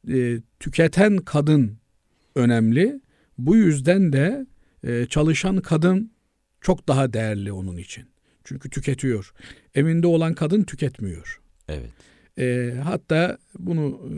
e, 0.09 0.41
tüketen 0.61 1.17
kadın 1.17 1.79
önemli. 2.35 3.01
Bu 3.39 3.57
yüzden 3.57 4.13
de 4.13 4.47
e, 4.85 5.07
çalışan 5.07 5.57
kadın 5.57 6.13
çok 6.61 6.89
daha 6.89 7.13
değerli 7.13 7.53
onun 7.53 7.77
için. 7.77 8.05
Çünkü 8.45 8.71
tüketiyor. 8.71 9.33
Evinde 9.75 10.07
olan 10.07 10.35
kadın 10.35 10.63
tüketmiyor. 10.63 11.41
Evet. 11.69 11.91
E, 12.39 12.75
hatta 12.85 13.39
bunu 13.59 14.01
e, 14.05 14.13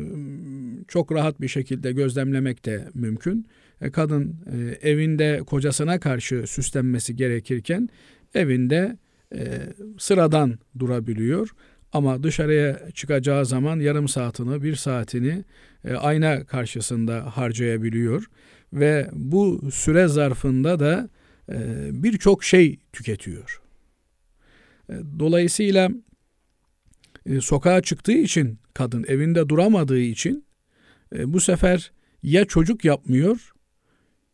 çok 0.88 1.12
rahat 1.12 1.40
bir 1.40 1.48
şekilde 1.48 1.92
gözlemlemek 1.92 2.64
de 2.64 2.88
mümkün. 2.94 3.46
E, 3.80 3.90
kadın 3.90 4.36
e, 4.52 4.88
evinde 4.90 5.40
kocasına 5.46 6.00
karşı 6.00 6.44
süslenmesi 6.46 7.16
gerekirken 7.16 7.88
evinde 8.34 8.96
e, 9.34 9.58
sıradan 9.98 10.58
durabiliyor. 10.78 11.48
Ama 11.92 12.22
dışarıya 12.22 12.90
çıkacağı 12.94 13.46
zaman 13.46 13.80
yarım 13.80 14.08
saatini, 14.08 14.62
bir 14.62 14.74
saatini 14.74 15.44
ayna 15.98 16.44
karşısında 16.44 17.36
harcayabiliyor. 17.36 18.24
Ve 18.72 19.10
bu 19.12 19.70
süre 19.72 20.08
zarfında 20.08 20.80
da 20.80 21.08
birçok 21.92 22.44
şey 22.44 22.78
tüketiyor. 22.92 23.62
Dolayısıyla 25.18 25.90
e, 27.26 27.40
sokağa 27.40 27.82
çıktığı 27.82 28.12
için 28.12 28.58
kadın 28.74 29.04
evinde 29.08 29.48
duramadığı 29.48 30.00
için 30.00 30.44
e, 31.14 31.32
bu 31.32 31.40
sefer 31.40 31.92
ya 32.22 32.44
çocuk 32.44 32.84
yapmıyor, 32.84 33.52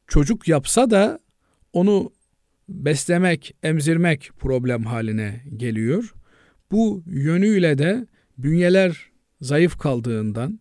çocuk 0.06 0.48
yapsa 0.48 0.90
da 0.90 1.20
onu 1.72 2.12
beslemek, 2.68 3.56
emzirmek 3.62 4.30
problem 4.38 4.84
haline 4.84 5.44
geliyor. 5.56 6.14
Bu 6.70 7.02
yönüyle 7.06 7.78
de 7.78 8.06
bünyeler 8.38 9.10
zayıf 9.40 9.78
kaldığından, 9.78 10.60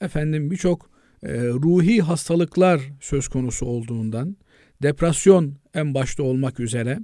efendim 0.00 0.50
birçok 0.50 0.90
e, 1.22 1.48
ruhi 1.48 2.02
hastalıklar 2.02 2.80
söz 3.00 3.28
konusu 3.28 3.66
olduğundan, 3.66 4.36
depresyon 4.82 5.56
en 5.74 5.94
başta 5.94 6.22
olmak 6.22 6.60
üzere, 6.60 6.98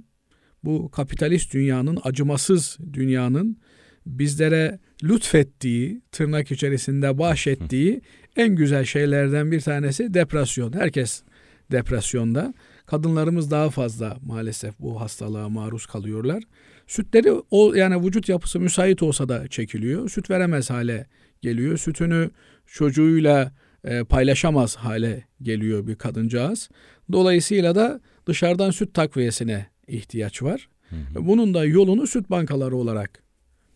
bu 0.63 0.91
kapitalist 0.91 1.53
dünyanın, 1.53 1.99
acımasız 2.03 2.77
dünyanın 2.93 3.57
bizlere 4.05 4.79
lütfettiği, 5.03 6.01
tırnak 6.11 6.51
içerisinde 6.51 7.17
bahşettiği 7.17 8.01
en 8.35 8.55
güzel 8.55 8.85
şeylerden 8.85 9.51
bir 9.51 9.61
tanesi 9.61 10.13
depresyon. 10.13 10.73
Herkes 10.73 11.23
depresyonda. 11.71 12.53
Kadınlarımız 12.85 13.51
daha 13.51 13.69
fazla 13.69 14.17
maalesef 14.25 14.79
bu 14.79 15.01
hastalığa 15.01 15.49
maruz 15.49 15.85
kalıyorlar. 15.85 16.43
Sütleri 16.87 17.31
o 17.51 17.73
yani 17.73 18.05
vücut 18.05 18.29
yapısı 18.29 18.59
müsait 18.59 19.03
olsa 19.03 19.29
da 19.29 19.47
çekiliyor. 19.47 20.09
Süt 20.09 20.29
veremez 20.29 20.69
hale 20.69 21.07
geliyor. 21.41 21.77
Sütünü 21.77 22.29
çocuğuyla 22.65 23.51
e, 23.83 24.03
paylaşamaz 24.03 24.75
hale 24.75 25.23
geliyor 25.41 25.87
bir 25.87 25.95
kadıncağız. 25.95 26.69
Dolayısıyla 27.11 27.75
da 27.75 28.01
dışarıdan 28.25 28.71
süt 28.71 28.93
takviyesine 28.93 29.65
ihtiyaç 29.87 30.43
var. 30.43 30.69
Hı 30.89 30.95
hı. 30.95 31.27
Bunun 31.27 31.53
da 31.53 31.65
yolunu 31.65 32.07
süt 32.07 32.29
bankaları 32.29 32.75
olarak 32.75 33.20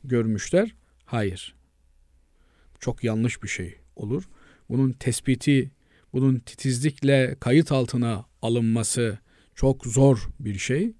görmüşler. 0.07 0.75
Hayır. 1.05 1.55
Çok 2.79 3.03
yanlış 3.03 3.43
bir 3.43 3.47
şey 3.47 3.75
olur. 3.95 4.23
Bunun 4.69 4.91
tespiti, 4.91 5.71
bunun 6.13 6.39
titizlikle 6.39 7.35
kayıt 7.39 7.71
altına 7.71 8.25
alınması 8.41 9.17
çok 9.55 9.85
zor 9.85 10.29
bir 10.39 10.57
şey. 10.57 10.93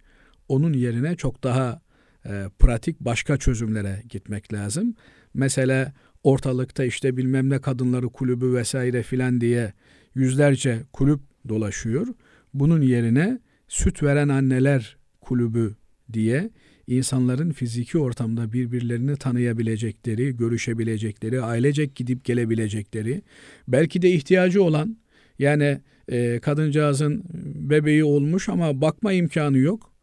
Onun 0.47 0.73
yerine 0.73 1.15
çok 1.15 1.43
daha 1.43 1.81
e, 2.25 2.49
pratik 2.59 2.99
başka 2.99 3.37
çözümlere 3.37 4.03
gitmek 4.09 4.53
lazım. 4.53 4.95
Mesela 5.33 5.93
ortalıkta 6.23 6.85
işte 6.85 7.17
bilmem 7.17 7.49
ne 7.49 7.61
kadınları 7.61 8.09
kulübü 8.09 8.53
vesaire 8.53 9.03
filan 9.03 9.41
diye 9.41 9.73
yüzlerce 10.15 10.83
kulüp 10.93 11.19
dolaşıyor. 11.49 12.07
Bunun 12.53 12.81
yerine 12.81 13.39
süt 13.67 14.03
veren 14.03 14.29
anneler 14.29 14.97
kulübü 15.21 15.75
diye 16.13 16.49
insanların 16.87 17.51
fiziki 17.51 17.97
ortamda 17.97 18.53
birbirlerini 18.53 19.17
tanıyabilecekleri, 19.17 20.37
görüşebilecekleri, 20.37 21.41
ailecek 21.41 21.95
gidip 21.95 22.25
gelebilecekleri, 22.25 23.21
belki 23.67 24.01
de 24.01 24.11
ihtiyacı 24.11 24.63
olan 24.63 24.97
yani 25.39 25.81
e, 26.11 26.39
kadıncağızın 26.39 27.23
bebeği 27.69 28.03
olmuş 28.03 28.49
ama 28.49 28.81
bakma 28.81 29.13
imkanı 29.13 29.57
yok. 29.57 29.93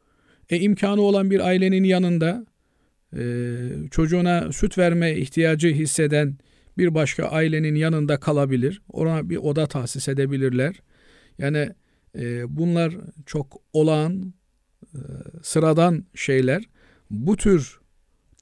E 0.51 0.61
imkanı 0.61 1.01
olan 1.01 1.31
bir 1.31 1.41
ailenin 1.41 1.85
yanında 1.85 2.47
e, 3.17 3.23
çocuğuna 3.91 4.53
süt 4.53 4.79
verme 4.79 5.17
ihtiyacı 5.17 5.69
hisseden 5.69 6.37
bir 6.79 6.95
başka 6.95 7.25
ailenin 7.25 7.75
yanında 7.75 8.21
kalabilir. 8.21 8.83
Ona 8.89 9.31
bir 9.31 9.37
oda 9.37 9.67
tahsis 9.67 10.09
edebilirler. 10.09 10.83
Yani 11.39 11.69
e, 12.19 12.57
bunlar 12.57 12.97
çok 13.27 13.57
olağan, 13.73 14.35
sıradan 15.43 16.05
şeyler. 16.15 16.65
Bu 17.11 17.37
tür 17.37 17.81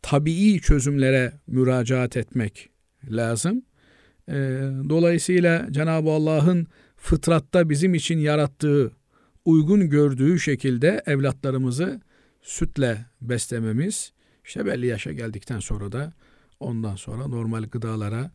tabii 0.03 0.61
çözümlere 0.61 1.33
müracaat 1.47 2.17
etmek 2.17 2.71
lazım. 3.11 3.63
Dolayısıyla 4.89 5.69
Cenab-ı 5.71 6.11
Allah'ın 6.11 6.67
fıtratta 6.97 7.71
bizim 7.71 7.95
için 7.95 8.19
yarattığı, 8.19 8.93
uygun 9.45 9.91
gördüğü 9.91 10.41
şekilde 10.41 11.03
evlatlarımızı 11.07 12.01
sütle 12.43 13.07
beslememiz, 13.21 14.13
işte 14.45 14.67
belli 14.67 14.87
yaşa 14.87 15.13
geldikten 15.13 15.61
sonra 15.61 15.93
da 15.93 16.13
ondan 16.61 16.97
sonra 16.97 17.27
normal 17.27 17.65
gıdalara 17.65 18.31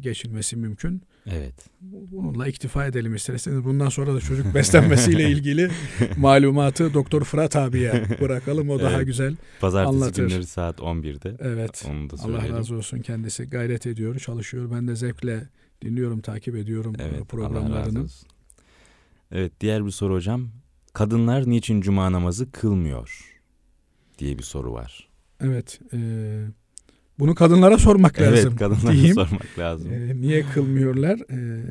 geçilmesi 0.00 0.56
mümkün. 0.56 1.02
Evet. 1.26 1.54
Bununla 1.80 2.48
iktifa 2.48 2.86
edelim 2.86 3.14
isterseniz. 3.14 3.64
Bundan 3.64 3.88
sonra 3.88 4.14
da 4.14 4.20
çocuk 4.20 4.54
beslenmesiyle 4.54 5.30
ilgili 5.30 5.70
malumatı 6.16 6.94
Doktor 6.94 7.24
Fırat 7.24 7.56
abiye 7.56 8.06
bırakalım. 8.20 8.70
O 8.70 8.74
evet. 8.74 8.84
daha 8.84 9.02
güzel 9.02 9.36
Pazartesi 9.60 9.96
anlatır. 9.96 10.28
günleri 10.28 10.46
saat 10.46 10.78
11'de. 10.78 11.36
Evet. 11.40 11.86
Onu 11.90 12.10
da 12.10 12.16
Allah 12.22 12.48
razı 12.48 12.76
olsun 12.76 12.98
kendisi 12.98 13.44
gayret 13.44 13.86
ediyor, 13.86 14.18
çalışıyor. 14.18 14.70
Ben 14.74 14.88
de 14.88 14.96
zevkle 14.96 15.48
dinliyorum, 15.82 16.20
takip 16.20 16.56
ediyorum 16.56 16.94
evet, 16.98 17.28
programlarını. 17.28 18.06
Evet, 19.32 19.52
diğer 19.60 19.86
bir 19.86 19.90
soru 19.90 20.14
hocam. 20.14 20.48
Kadınlar 20.92 21.50
niçin 21.50 21.80
cuma 21.80 22.12
namazı 22.12 22.52
kılmıyor 22.52 23.38
diye 24.18 24.38
bir 24.38 24.42
soru 24.42 24.72
var. 24.72 25.08
Evet. 25.40 25.80
E, 25.92 25.98
bunu 27.20 27.34
kadınlara 27.34 27.78
sormak 27.78 28.18
evet, 28.18 28.32
lazım. 28.32 28.48
Evet, 28.48 28.58
kadınlara 28.58 28.92
diyeyim. 28.92 29.14
sormak 29.14 29.58
lazım. 29.58 29.92
E, 29.92 30.20
niye 30.20 30.42
kılmıyorlar? 30.42 31.18
E, 31.30 31.64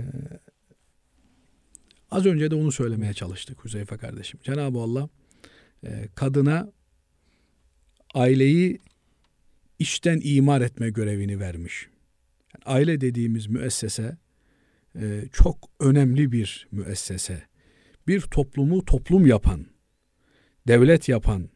az 2.12 2.26
önce 2.26 2.52
de 2.52 2.56
onu 2.56 2.72
söylemeye 2.72 3.14
çalıştık 3.14 3.66
Hüzeyfe 3.66 3.98
kardeşim. 3.98 4.40
Cenab-ı 4.44 4.80
Allah 4.80 5.10
e, 5.84 6.08
kadına 6.16 6.72
aileyi 8.14 8.80
içten 9.80 10.20
imar 10.24 10.62
etme 10.62 10.90
görevini 10.90 11.40
vermiş. 11.40 11.88
Yani 12.54 12.76
aile 12.78 13.02
dediğimiz 13.02 13.48
müessese 13.48 14.18
e, 14.96 15.24
çok 15.34 15.70
önemli 15.80 16.32
bir 16.32 16.68
müessese. 16.72 17.44
Bir 18.08 18.22
toplumu 18.22 18.86
toplum 18.86 19.28
yapan, 19.28 19.66
devlet 20.68 21.10
yapan, 21.10 21.50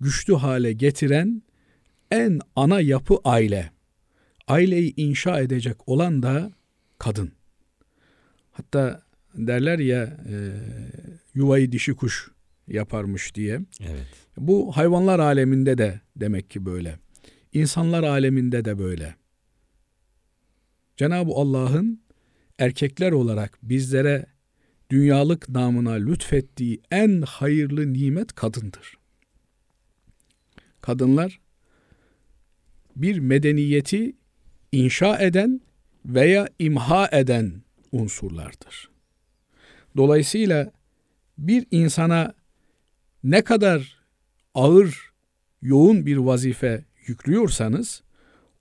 güçlü 0.00 0.34
hale 0.34 0.72
getiren 0.72 1.42
en 2.14 2.40
ana 2.56 2.80
yapı 2.80 3.18
aile. 3.24 3.70
Aileyi 4.48 4.94
inşa 4.96 5.40
edecek 5.40 5.88
olan 5.88 6.22
da 6.22 6.52
kadın. 6.98 7.32
Hatta 8.50 9.02
derler 9.34 9.78
ya 9.78 10.02
e, 10.02 10.34
yuvayı 11.34 11.72
dişi 11.72 11.94
kuş 11.94 12.30
yaparmış 12.68 13.34
diye. 13.34 13.60
Evet. 13.80 14.06
Bu 14.36 14.76
hayvanlar 14.76 15.18
aleminde 15.18 15.78
de 15.78 16.00
demek 16.16 16.50
ki 16.50 16.66
böyle. 16.66 16.98
İnsanlar 17.52 18.02
aleminde 18.02 18.64
de 18.64 18.78
böyle. 18.78 19.14
Cenab-ı 20.96 21.32
Allah'ın 21.34 22.02
erkekler 22.58 23.12
olarak 23.12 23.58
bizlere 23.62 24.26
dünyalık 24.90 25.48
namına 25.48 25.92
lütfettiği 25.92 26.80
en 26.90 27.22
hayırlı 27.22 27.92
nimet 27.92 28.32
kadındır. 28.32 28.94
Kadınlar 30.80 31.40
bir 32.96 33.18
medeniyeti 33.18 34.16
inşa 34.72 35.18
eden 35.18 35.60
veya 36.06 36.48
imha 36.58 37.08
eden 37.12 37.62
unsurlardır. 37.92 38.90
Dolayısıyla 39.96 40.72
bir 41.38 41.66
insana 41.70 42.34
ne 43.24 43.42
kadar 43.42 43.98
ağır, 44.54 45.12
yoğun 45.62 46.06
bir 46.06 46.16
vazife 46.16 46.84
yüklüyorsanız 47.06 48.02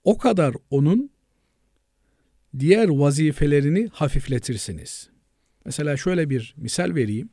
o 0.04 0.18
kadar 0.18 0.56
onun 0.70 1.10
diğer 2.60 2.90
vazifelerini 2.90 3.88
hafifletirsiniz. 3.88 5.10
Mesela 5.66 5.98
şöyle 5.98 6.30
bir 6.30 6.54
misal 6.58 6.96
vereyim. 6.96 7.30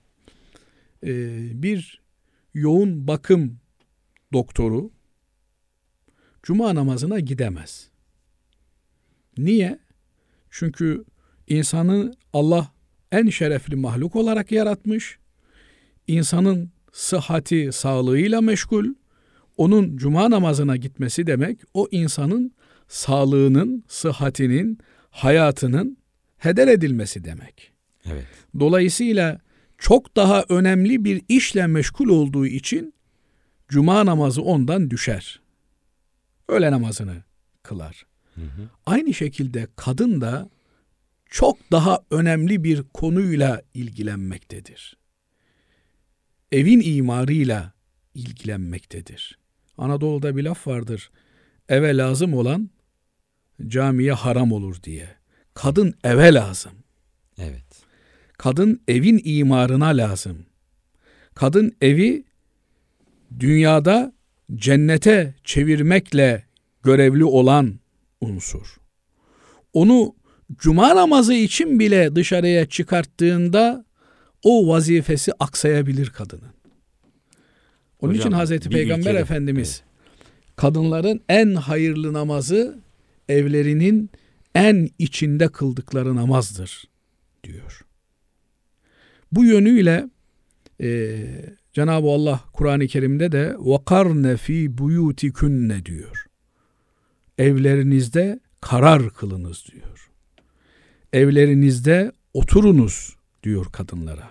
Ee, 1.07 1.63
bir 1.63 2.01
yoğun 2.55 3.07
bakım 3.07 3.59
doktoru 4.33 4.91
cuma 6.43 6.75
namazına 6.75 7.21
gidemez. 7.21 7.91
Niye? 9.39 9.79
Çünkü 10.51 11.05
insanı 11.49 12.15
Allah 12.33 12.73
en 13.13 13.29
şerefli 13.29 13.77
mahluk 13.77 14.17
olarak 14.17 14.53
yaratmış. 14.53 15.19
İnsanın 16.07 16.71
sıhhati, 16.93 17.73
sağlığıyla 17.73 18.41
meşgul. 18.41 18.87
Onun 19.57 19.97
cuma 19.97 20.31
namazına 20.31 20.77
gitmesi 20.77 21.27
demek 21.27 21.61
o 21.75 21.89
insanın 21.91 22.53
sağlığının, 22.89 23.85
sıhhatinin, 23.89 24.79
hayatının 25.11 25.97
heder 26.39 26.69
edilmesi 26.69 27.25
demek. 27.25 27.73
Evet. 28.05 28.27
Dolayısıyla 28.61 29.41
çok 29.79 30.17
daha 30.17 30.45
önemli 30.49 31.05
bir 31.05 31.23
işle 31.29 31.67
meşgul 31.67 32.09
olduğu 32.09 32.47
için 32.47 32.95
cuma 33.69 34.07
namazı 34.07 34.43
ondan 34.43 34.91
düşer. 34.91 35.40
Öğle 36.51 36.71
namazını 36.71 37.23
kılar. 37.63 38.07
Hı 38.35 38.41
hı. 38.41 38.69
Aynı 38.87 39.15
şekilde 39.15 39.69
kadın 39.77 40.21
da 40.21 40.51
çok 41.27 41.73
daha 41.73 42.01
önemli 42.11 42.65
bir 42.65 42.83
konuyla 42.83 43.63
ilgilenmektedir. 43.75 44.97
Evin 46.53 46.81
imarıyla 46.85 47.73
ilgilenmektedir. 48.15 49.39
Anadolu'da 49.79 50.37
bir 50.37 50.43
laf 50.43 50.67
vardır. 50.67 51.11
Eve 51.69 51.97
lazım 51.97 52.35
olan 52.35 52.71
camiye 53.67 54.13
haram 54.13 54.53
olur 54.53 54.83
diye. 54.83 55.09
Kadın 55.55 55.95
eve 56.05 56.35
lazım. 56.35 56.73
Evet. 57.39 57.83
Kadın 58.39 58.83
evin 58.89 59.21
imarına 59.25 59.87
lazım. 59.87 60.47
Kadın 61.35 61.73
evi 61.81 62.25
dünyada 63.41 64.13
cennete 64.55 65.35
çevirmekle 65.45 66.45
görevli 66.83 67.25
olan 67.25 67.81
unsur. 68.21 68.77
Onu 69.73 70.15
cuma 70.59 70.97
namazı 70.97 71.35
için 71.35 71.79
bile 71.81 72.17
dışarıya 72.17 72.67
çıkarttığında 72.67 73.85
o 74.43 74.69
vazifesi 74.69 75.33
aksayabilir 75.39 76.11
kadının. 76.11 76.51
Onun 78.01 78.13
Hocam, 78.13 78.21
için 78.27 78.33
Hazreti 78.33 78.69
Peygamber 78.69 79.11
ülkede- 79.11 79.19
Efendimiz 79.23 79.83
kadınların 80.57 81.21
en 81.29 81.55
hayırlı 81.55 82.13
namazı 82.13 82.79
evlerinin 83.29 84.11
en 84.55 84.89
içinde 84.99 85.49
kıldıkları 85.49 86.17
namazdır 86.17 86.85
diyor. 87.45 87.87
Bu 89.33 89.45
yönüyle 89.45 90.11
e, 90.81 91.19
Cenab-ı 91.73 92.09
Allah 92.09 92.41
Kur'an-ı 92.53 92.87
Kerim'de 92.87 93.33
de 93.33 93.55
vakarne 93.59 94.37
fi 94.37 94.79
buyutikünne 94.79 95.85
diyor. 95.85 96.27
Evlerinizde 97.39 98.41
karar 98.61 99.11
kılınız 99.11 99.65
diyor. 99.73 100.11
Evlerinizde 101.13 102.13
oturunuz 102.35 103.17
diyor 103.43 103.67
kadınlara. 103.73 104.31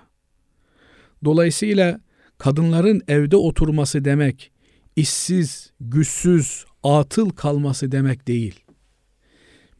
Dolayısıyla 1.25 2.01
kadınların 2.37 3.01
evde 3.07 3.35
oturması 3.37 4.05
demek 4.05 4.51
işsiz, 4.95 5.71
güçsüz, 5.79 6.65
atıl 6.83 7.29
kalması 7.29 7.91
demek 7.91 8.27
değil. 8.27 8.59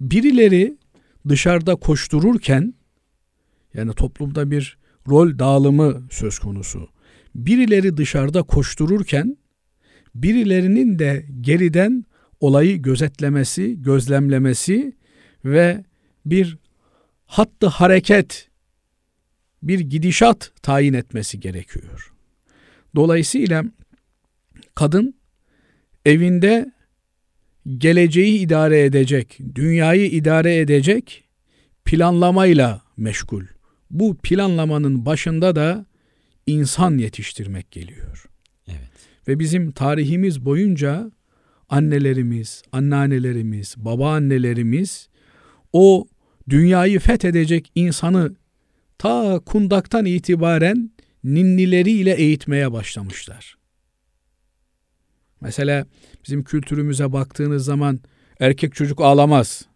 Birileri 0.01 0.77
dışarıda 1.29 1.75
koştururken 1.75 2.73
yani 3.73 3.93
toplumda 3.93 4.51
bir 4.51 4.77
rol 5.07 5.39
dağılımı 5.39 6.07
söz 6.11 6.39
konusu. 6.39 6.89
Birileri 7.35 7.97
dışarıda 7.97 8.43
koştururken 8.43 9.37
birilerinin 10.15 10.99
de 10.99 11.25
geriden 11.41 12.05
olayı 12.39 12.81
gözetlemesi, 12.81 13.81
gözlemlemesi 13.81 14.93
ve 15.45 15.83
bir 16.25 16.57
hattı 17.25 17.67
hareket, 17.67 18.49
bir 19.63 19.79
gidişat 19.79 20.51
tayin 20.61 20.93
etmesi 20.93 21.39
gerekiyor. 21.39 22.13
Dolayısıyla 22.95 23.63
kadın 24.75 25.15
evinde 26.05 26.71
geleceği 27.77 28.39
idare 28.39 28.83
edecek, 28.83 29.39
dünyayı 29.55 30.05
idare 30.05 30.57
edecek 30.57 31.23
planlamayla 31.85 32.81
meşgul. 32.97 33.43
Bu 33.91 34.17
planlamanın 34.17 35.05
başında 35.05 35.55
da 35.55 35.85
insan 36.49 36.97
yetiştirmek 36.97 37.71
geliyor. 37.71 38.25
Evet. 38.67 38.89
Ve 39.27 39.39
bizim 39.39 39.71
tarihimiz 39.71 40.45
boyunca 40.45 41.12
annelerimiz, 41.69 42.63
anneannelerimiz, 42.71 43.75
babaannelerimiz 43.77 45.09
o 45.73 46.07
dünyayı 46.49 46.99
fethedecek 46.99 47.71
insanı 47.75 48.35
ta 48.97 49.39
kundaktan 49.45 50.05
itibaren 50.05 50.91
ninnileriyle 51.23 52.13
eğitmeye 52.13 52.71
başlamışlar. 52.71 53.57
Mesela 55.41 55.85
bizim 56.25 56.43
kültürümüze 56.43 57.13
baktığınız 57.13 57.65
zaman 57.65 57.99
erkek 58.39 58.75
çocuk 58.75 59.01
ağlamaz. 59.01 59.68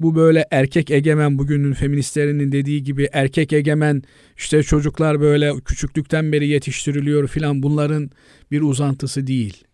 Bu 0.00 0.14
böyle 0.14 0.46
erkek 0.50 0.90
egemen 0.90 1.38
bugünün 1.38 1.72
feministlerinin 1.72 2.52
dediği 2.52 2.82
gibi 2.82 3.08
erkek 3.12 3.52
egemen 3.52 4.02
işte 4.36 4.62
çocuklar 4.62 5.20
böyle 5.20 5.52
küçüklükten 5.64 6.32
beri 6.32 6.48
yetiştiriliyor 6.48 7.28
filan 7.28 7.62
bunların 7.62 8.10
bir 8.50 8.60
uzantısı 8.60 9.26
değil. 9.26 9.64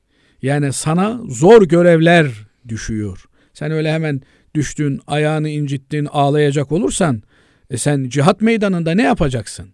Yani 0.43 0.73
sana 0.73 1.21
zor 1.29 1.63
görevler 1.63 2.31
düşüyor. 2.69 3.25
Sen 3.53 3.71
öyle 3.71 3.93
hemen 3.93 4.21
düştün, 4.55 5.01
ayağını 5.07 5.49
incittin, 5.49 6.09
ağlayacak 6.13 6.73
olursan 6.73 7.23
e 7.71 7.77
sen 7.77 8.09
cihat 8.09 8.41
meydanında 8.41 8.95
ne 8.95 9.03
yapacaksın? 9.03 9.69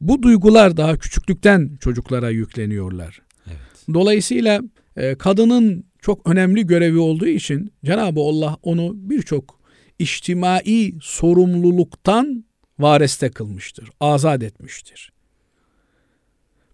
Bu 0.00 0.22
duygular 0.22 0.76
daha 0.76 0.96
küçüklükten 0.96 1.76
çocuklara 1.80 2.30
yükleniyorlar. 2.30 3.22
Evet. 3.46 3.94
Dolayısıyla 3.94 4.60
e, 4.96 5.14
kadının 5.14 5.84
çok 6.02 6.30
önemli 6.30 6.66
görevi 6.66 6.98
olduğu 6.98 7.26
için 7.26 7.72
Cenab-ı 7.84 8.20
Allah 8.20 8.58
onu 8.62 8.92
birçok 8.94 9.60
içtimai 9.98 10.94
sorumluluktan 11.00 12.44
vareste 12.78 13.30
kılmıştır, 13.30 13.90
azat 14.00 14.42
etmiştir. 14.42 15.12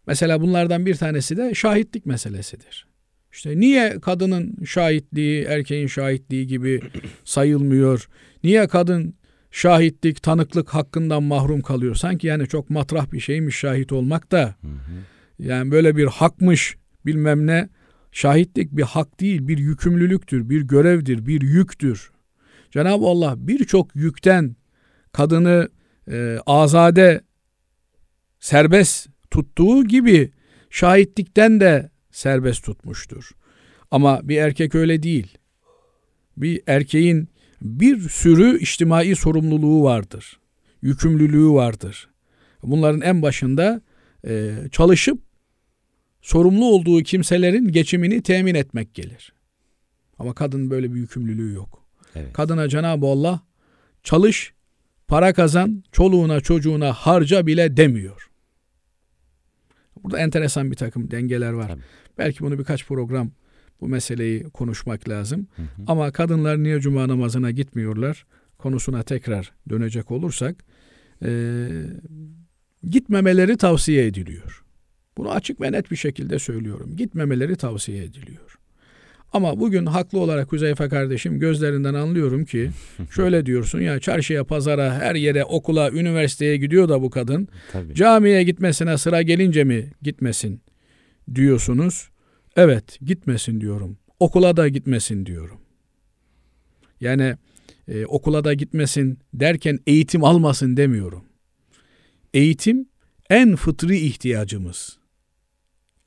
Mesela 0.07 0.41
bunlardan 0.41 0.87
bir 0.87 0.95
tanesi 0.95 1.37
de 1.37 1.55
şahitlik 1.55 2.07
meselesidir. 2.07 2.87
İşte 3.33 3.61
niye 3.61 4.01
kadının 4.01 4.65
şahitliği 4.65 5.45
erkeğin 5.45 5.87
şahitliği 5.87 6.47
gibi 6.47 6.81
sayılmıyor? 7.25 8.09
Niye 8.45 8.69
kadın 8.69 9.15
şahitlik, 9.51 10.23
tanıklık 10.23 10.69
hakkından 10.69 11.23
mahrum 11.23 11.61
kalıyor? 11.61 11.95
Sanki 11.95 12.27
yani 12.27 12.47
çok 12.47 12.71
matrah 12.71 13.13
bir 13.13 13.21
şeymiş 13.21 13.57
şahit 13.57 13.93
olmak 13.93 14.33
da. 14.33 14.55
Hı 14.61 14.67
hı. 14.67 14.93
Yani 15.39 15.71
böyle 15.71 15.97
bir 15.97 16.07
hakmış 16.07 16.77
bilmem 17.07 17.47
ne. 17.47 17.69
Şahitlik 18.19 18.77
bir 18.77 18.83
hak 18.83 19.21
değil, 19.21 19.49
bir 19.49 19.59
yükümlülüktür, 19.59 20.51
bir 20.51 20.63
görevdir, 20.63 21.27
bir 21.27 21.41
yüktür. 21.43 22.11
Cenab-ı 22.71 23.07
Allah 23.07 23.35
birçok 23.39 23.97
yükten 23.97 24.57
kadını 25.13 25.69
e, 26.11 26.39
azade, 26.47 27.21
serbest 28.41 29.09
tuttuğu 29.31 29.85
gibi 29.85 30.33
şahitlikten 30.71 31.61
de 31.61 31.91
serbest 32.11 32.65
tutmuştur. 32.65 33.31
Ama 33.91 34.21
bir 34.29 34.37
erkek 34.37 34.75
öyle 34.75 35.03
değil. 35.03 35.39
Bir 36.37 36.63
erkeğin 36.67 37.29
bir 37.63 38.09
sürü 38.09 38.59
içtimai 38.59 39.17
sorumluluğu 39.17 39.83
vardır. 39.83 40.41
Yükümlülüğü 40.83 41.51
vardır. 41.51 42.09
Bunların 42.63 43.01
en 43.01 43.23
başında 43.23 43.81
e, 44.27 44.55
çalışıp 44.73 45.28
sorumlu 46.23 46.65
olduğu 46.65 47.03
kimselerin 47.03 47.69
geçimini 47.69 48.23
temin 48.23 48.55
etmek 48.55 48.95
gelir. 48.95 49.33
Ama 50.19 50.35
kadın 50.35 50.71
böyle 50.71 50.95
bir 50.95 51.01
yükümlülüğü 51.01 51.53
yok. 51.53 51.85
Evet. 52.15 52.33
Kadına 52.33 52.69
Cenab-ı 52.69 53.07
Allah 53.07 53.41
çalış, 54.03 54.53
para 55.09 55.33
kazan, 55.33 55.85
çoluğuna 55.93 56.41
çocuğuna 56.41 56.93
harca 56.93 57.47
bile 57.47 57.77
demiyor. 57.77 58.31
Burada 60.05 60.19
enteresan 60.19 60.71
bir 60.71 60.77
takım 60.77 61.11
dengeler 61.11 61.53
var. 61.53 61.69
Tabii. 61.69 61.83
Belki 62.19 62.41
bunu 62.41 62.59
birkaç 62.59 62.87
program 62.87 63.31
bu 63.81 63.89
meseleyi 63.89 64.43
konuşmak 64.45 65.09
lazım. 65.09 65.47
Hı 65.57 65.63
hı. 65.63 65.67
Ama 65.87 66.11
kadınlar 66.13 66.63
niye 66.63 66.81
cuma 66.81 67.09
namazına 67.09 67.51
gitmiyorlar 67.51 68.27
konusuna 68.59 69.03
tekrar 69.03 69.53
dönecek 69.71 70.11
olursak 70.11 70.65
eee, 71.25 71.69
gitmemeleri 72.83 73.57
tavsiye 73.57 74.07
ediliyor. 74.07 74.65
Bunu 75.19 75.31
açık 75.31 75.61
ve 75.61 75.73
net 75.73 75.91
bir 75.91 75.97
şekilde 75.97 76.39
söylüyorum. 76.39 76.97
Gitmemeleri 76.97 77.57
tavsiye 77.57 78.05
ediliyor. 78.05 78.59
Ama 79.33 79.61
bugün 79.61 79.87
haklı 79.87 80.19
olarak 80.19 80.53
Hüzeyfe 80.53 80.89
kardeşim 80.89 81.39
gözlerinden 81.39 81.95
anlıyorum 81.95 82.45
ki 82.45 82.71
şöyle 83.11 83.47
diyorsun 83.47 83.81
ya 83.81 84.01
çarşıya, 84.01 84.45
pazara, 84.45 84.95
her 84.95 85.15
yere, 85.15 85.45
okula, 85.45 85.91
üniversiteye 85.91 86.57
gidiyor 86.57 86.89
da 86.89 87.03
bu 87.03 87.11
kadın. 87.11 87.49
Tabii. 87.73 87.95
Camiye 87.95 88.43
gitmesine 88.43 88.99
sıra 88.99 89.23
gelince 89.23 89.65
mi 89.65 89.91
gitmesin 90.03 90.61
diyorsunuz? 91.35 92.09
Evet 92.57 92.99
gitmesin 93.01 93.61
diyorum. 93.61 93.99
Okula 94.21 94.57
da 94.57 94.69
gitmesin 94.69 95.27
diyorum. 95.27 95.61
Yani 97.01 97.37
e, 97.89 98.07
okula 98.07 98.45
da 98.45 98.55
gitmesin 98.55 99.19
derken 99.35 99.79
eğitim 99.87 100.25
almasın 100.25 100.77
demiyorum. 100.77 101.25
Eğitim 102.35 102.89
en 103.31 103.57
fıtri 103.57 103.99
ihtiyacımız. 103.99 104.99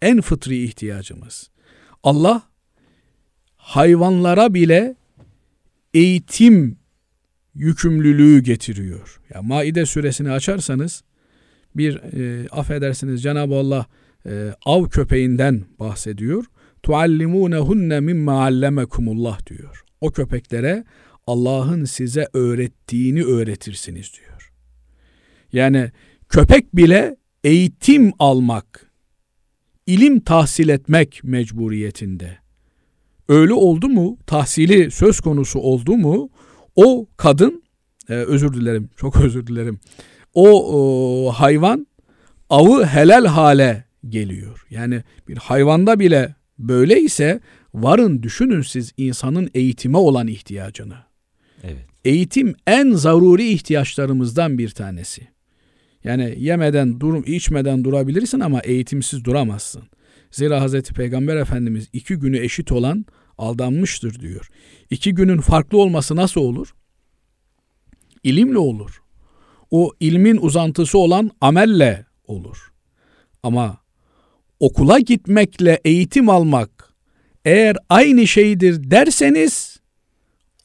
En 0.01 0.21
fıtri 0.21 0.63
ihtiyacımız. 0.63 1.49
Allah 2.03 2.41
hayvanlara 3.55 4.53
bile 4.53 4.95
eğitim 5.93 6.77
yükümlülüğü 7.55 8.43
getiriyor. 8.43 9.21
Ya 9.33 9.41
Maide 9.41 9.85
suresini 9.85 10.31
açarsanız 10.31 11.03
bir 11.75 11.95
e, 11.95 12.47
affedersiniz 12.49 13.23
Cenab-ı 13.23 13.55
Allah 13.55 13.85
e, 14.25 14.53
av 14.65 14.85
köpeğinden 14.85 15.65
bahsediyor. 15.79 16.45
Tuallimunehunne 16.83 17.99
mimma 17.99 18.41
allemekumullah 18.41 19.45
diyor. 19.45 19.83
O 20.01 20.11
köpeklere 20.11 20.83
Allah'ın 21.27 21.85
size 21.85 22.27
öğrettiğini 22.33 23.23
öğretirsiniz 23.23 24.11
diyor. 24.13 24.51
Yani 25.53 25.91
köpek 26.29 26.75
bile 26.75 27.15
eğitim 27.43 28.13
almak, 28.19 28.90
ilim 29.87 30.19
tahsil 30.19 30.69
etmek 30.69 31.23
mecburiyetinde. 31.23 32.37
Öyle 33.27 33.53
oldu 33.53 33.89
mu, 33.89 34.17
tahsili 34.27 34.91
söz 34.91 35.19
konusu 35.19 35.59
oldu 35.59 35.97
mu, 35.97 36.29
o 36.75 37.07
kadın, 37.17 37.63
e, 38.09 38.13
özür 38.13 38.53
dilerim, 38.53 38.89
çok 38.97 39.21
özür 39.21 39.47
dilerim, 39.47 39.79
o, 40.33 40.49
o 40.73 41.31
hayvan 41.31 41.87
avı 42.49 42.85
helal 42.85 43.25
hale 43.25 43.85
geliyor. 44.09 44.65
Yani 44.69 45.03
bir 45.27 45.37
hayvanda 45.37 45.99
bile 45.99 46.35
böyle 46.59 47.01
ise 47.01 47.39
varın 47.73 48.23
düşünün 48.23 48.61
siz 48.61 48.93
insanın 48.97 49.49
eğitime 49.53 49.97
olan 49.97 50.27
ihtiyacını. 50.27 50.97
Evet. 51.63 51.85
Eğitim 52.05 52.55
en 52.67 52.91
zaruri 52.91 53.49
ihtiyaçlarımızdan 53.49 54.57
bir 54.57 54.69
tanesi. 54.69 55.27
Yani 56.03 56.35
yemeden, 56.37 56.99
durum, 56.99 57.23
içmeden 57.27 57.83
durabilirsin 57.83 58.39
ama 58.39 58.59
eğitimsiz 58.59 59.25
duramazsın. 59.25 59.83
Zira 60.31 60.61
Hazreti 60.61 60.93
Peygamber 60.93 61.35
Efendimiz 61.37 61.89
iki 61.93 62.15
günü 62.15 62.39
eşit 62.39 62.71
olan 62.71 63.05
aldanmıştır 63.37 64.19
diyor. 64.19 64.49
İki 64.89 65.13
günün 65.13 65.41
farklı 65.41 65.77
olması 65.77 66.15
nasıl 66.15 66.41
olur? 66.41 66.75
İlimle 68.23 68.57
olur. 68.57 69.01
O 69.71 69.91
ilmin 69.99 70.37
uzantısı 70.37 70.97
olan 70.97 71.31
amelle 71.41 72.05
olur. 72.27 72.71
Ama 73.43 73.77
okula 74.59 74.99
gitmekle 74.99 75.79
eğitim 75.85 76.29
almak 76.29 76.93
eğer 77.45 77.77
aynı 77.89 78.27
şeydir 78.27 78.91
derseniz 78.91 79.79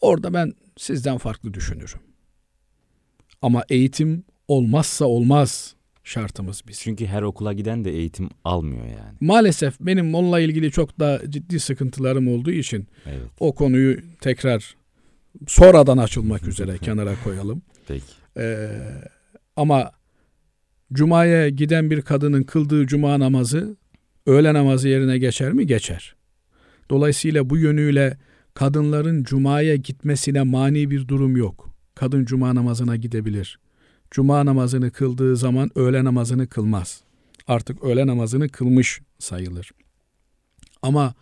orada 0.00 0.34
ben 0.34 0.52
sizden 0.76 1.18
farklı 1.18 1.54
düşünürüm. 1.54 2.00
Ama 3.42 3.64
eğitim 3.68 4.24
olmazsa 4.48 5.04
olmaz 5.04 5.74
şartımız 6.04 6.62
biz. 6.68 6.80
Çünkü 6.80 7.06
her 7.06 7.22
okula 7.22 7.52
giden 7.52 7.84
de 7.84 7.90
eğitim 7.90 8.28
almıyor 8.44 8.84
yani. 8.84 9.16
Maalesef 9.20 9.80
benim 9.80 10.14
onunla 10.14 10.40
ilgili 10.40 10.70
çok 10.70 11.00
da 11.00 11.22
ciddi 11.28 11.60
sıkıntılarım 11.60 12.28
olduğu 12.28 12.50
için 12.50 12.86
Evet. 13.06 13.30
o 13.40 13.54
konuyu 13.54 13.98
tekrar 14.20 14.74
sonradan 15.46 15.98
açılmak 15.98 16.42
üzere 16.48 16.78
kenara 16.78 17.14
koyalım. 17.24 17.62
Peki. 17.88 18.04
Ee, 18.36 18.70
ama 19.56 19.90
Cuma'ya 20.92 21.48
giden 21.48 21.90
bir 21.90 22.02
kadının 22.02 22.42
kıldığı 22.42 22.86
cuma 22.86 23.20
namazı 23.20 23.76
öğle 24.26 24.54
namazı 24.54 24.88
yerine 24.88 25.18
geçer 25.18 25.52
mi? 25.52 25.66
Geçer. 25.66 26.16
Dolayısıyla 26.90 27.50
bu 27.50 27.56
yönüyle 27.58 28.18
kadınların 28.54 29.24
Cuma'ya 29.24 29.76
gitmesine 29.76 30.42
mani 30.42 30.90
bir 30.90 31.08
durum 31.08 31.36
yok. 31.36 31.70
Kadın 31.94 32.24
Cuma 32.24 32.54
namazına 32.54 32.96
gidebilir. 32.96 33.58
Cuma 34.10 34.46
namazını 34.46 34.90
kıldığı 34.90 35.36
zaman 35.36 35.70
öğle 35.74 36.04
namazını 36.04 36.46
kılmaz. 36.46 37.00
Artık 37.46 37.84
öğle 37.84 38.06
namazını 38.06 38.48
kılmış 38.48 39.00
sayılır. 39.18 39.70
Ama 40.82 41.14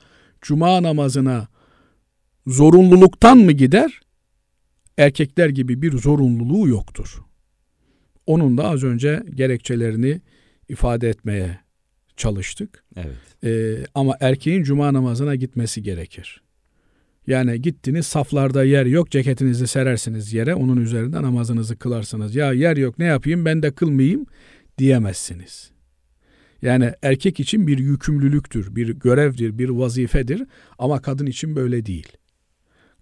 Cuma 0.42 0.82
namazına 0.82 1.48
zorunluluktan 2.46 3.38
mı 3.38 3.52
gider? 3.52 4.00
Erkekler 4.98 5.48
gibi 5.48 5.82
bir 5.82 5.98
zorunluluğu 5.98 6.68
yoktur. 6.68 7.18
Onun 8.26 8.58
da 8.58 8.68
az 8.68 8.84
önce 8.84 9.22
gerekçelerini 9.34 10.20
ifade 10.68 11.08
etmeye 11.08 11.60
çalıştık. 12.16 12.84
Evet. 12.96 13.44
Ee, 13.44 13.86
ama 13.94 14.16
erkeğin 14.20 14.62
cuma 14.62 14.92
namazına 14.92 15.34
gitmesi 15.34 15.82
gerekir. 15.82 16.42
Yani 17.26 17.62
gittiniz 17.62 18.06
saflarda 18.06 18.64
yer 18.64 18.86
yok 18.86 19.10
ceketinizi 19.10 19.66
serersiniz 19.66 20.32
yere 20.32 20.54
onun 20.54 20.76
üzerinde 20.76 21.22
namazınızı 21.22 21.76
kılarsınız. 21.76 22.34
Ya 22.34 22.52
yer 22.52 22.76
yok 22.76 22.98
ne 22.98 23.04
yapayım 23.04 23.44
ben 23.44 23.62
de 23.62 23.70
kılmayayım 23.70 24.26
diyemezsiniz. 24.78 25.70
Yani 26.62 26.92
erkek 27.02 27.40
için 27.40 27.66
bir 27.66 27.78
yükümlülüktür, 27.78 28.76
bir 28.76 28.88
görevdir, 28.88 29.58
bir 29.58 29.68
vazifedir 29.68 30.42
ama 30.78 31.02
kadın 31.02 31.26
için 31.26 31.56
böyle 31.56 31.86
değil. 31.86 32.08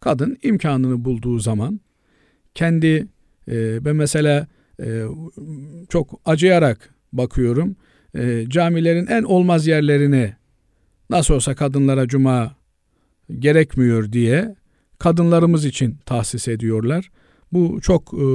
Kadın 0.00 0.38
imkanını 0.42 1.04
bulduğu 1.04 1.38
zaman 1.38 1.80
kendi 2.54 3.06
e, 3.48 3.84
ben 3.84 3.96
mesela 3.96 4.46
e, 4.82 5.02
çok 5.88 6.20
acıyarak 6.24 6.94
bakıyorum 7.12 7.76
e, 8.14 8.44
camilerin 8.48 9.06
en 9.06 9.22
olmaz 9.22 9.66
yerlerini 9.66 10.34
nasıl 11.10 11.34
olsa 11.34 11.54
kadınlara 11.54 12.08
cuma 12.08 12.56
gerekmiyor 13.38 14.12
diye 14.12 14.54
kadınlarımız 14.98 15.64
için 15.64 15.98
tahsis 16.06 16.48
ediyorlar. 16.48 17.10
Bu 17.52 17.80
çok 17.82 18.14
e, 18.14 18.26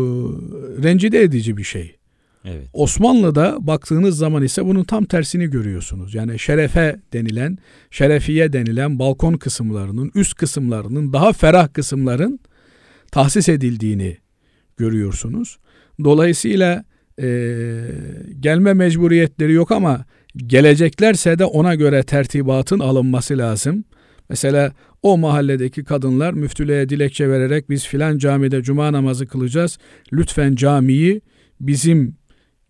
rencide 0.84 1.22
edici 1.22 1.58
bir 1.58 1.64
şey. 1.64 1.98
Evet. 2.46 2.68
Osmanlı'da 2.74 3.58
baktığınız 3.60 4.18
zaman 4.18 4.44
ise 4.44 4.66
bunun 4.66 4.84
tam 4.84 5.06
tersini 5.06 5.50
görüyorsunuz. 5.50 6.16
Yani 6.16 6.40
şerefe 6.40 7.00
denilen, 7.14 7.58
şerefiye 7.92 8.54
denilen 8.54 9.00
balkon 9.00 9.34
kısımlarının, 9.34 10.12
üst 10.16 10.36
kısımlarının, 10.36 11.14
daha 11.14 11.34
ferah 11.34 11.74
kısımların 11.74 12.40
tahsis 13.12 13.50
edildiğini 13.50 14.18
görüyorsunuz. 14.78 15.58
Dolayısıyla 16.04 16.84
e, 17.22 17.28
gelme 18.40 18.74
mecburiyetleri 18.74 19.54
yok 19.54 19.72
ama 19.72 20.06
geleceklerse 20.38 21.40
de 21.40 21.46
ona 21.46 21.76
göre 21.76 22.04
tertibatın 22.04 22.80
alınması 22.80 23.38
lazım. 23.38 23.84
Mesela 24.30 24.74
o 25.02 25.18
mahalledeki 25.18 25.84
kadınlar 25.84 26.34
müftülüğe 26.34 26.90
dilekçe 26.90 27.30
vererek 27.30 27.70
biz 27.70 27.88
filan 27.88 28.18
camide 28.18 28.62
cuma 28.62 28.94
namazı 28.94 29.28
kılacağız. 29.28 29.78
Lütfen 30.14 30.56
camiyi 30.56 31.22
bizim 31.62 32.16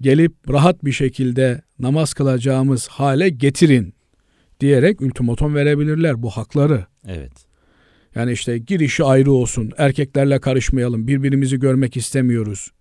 gelip 0.01 0.33
rahat 0.49 0.85
bir 0.85 0.91
şekilde 0.91 1.61
namaz 1.79 2.13
kılacağımız 2.13 2.87
hale 2.87 3.29
getirin 3.29 3.93
diyerek 4.59 5.01
ultimatom 5.01 5.55
verebilirler. 5.55 6.21
Bu 6.21 6.29
hakları. 6.29 6.85
Evet. 7.07 7.47
Yani 8.15 8.31
işte 8.31 8.57
girişi 8.57 9.03
ayrı 9.03 9.31
olsun. 9.31 9.71
Erkeklerle 9.77 10.39
karışmayalım. 10.39 11.07
Birbirimizi 11.07 11.59
görmek 11.59 11.97
istemiyoruz. 11.97 12.71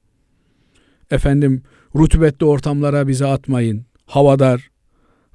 Efendim 1.10 1.62
rutubetli 1.94 2.46
ortamlara 2.46 3.08
bizi 3.08 3.26
atmayın. 3.26 3.86
Havadar, 4.06 4.70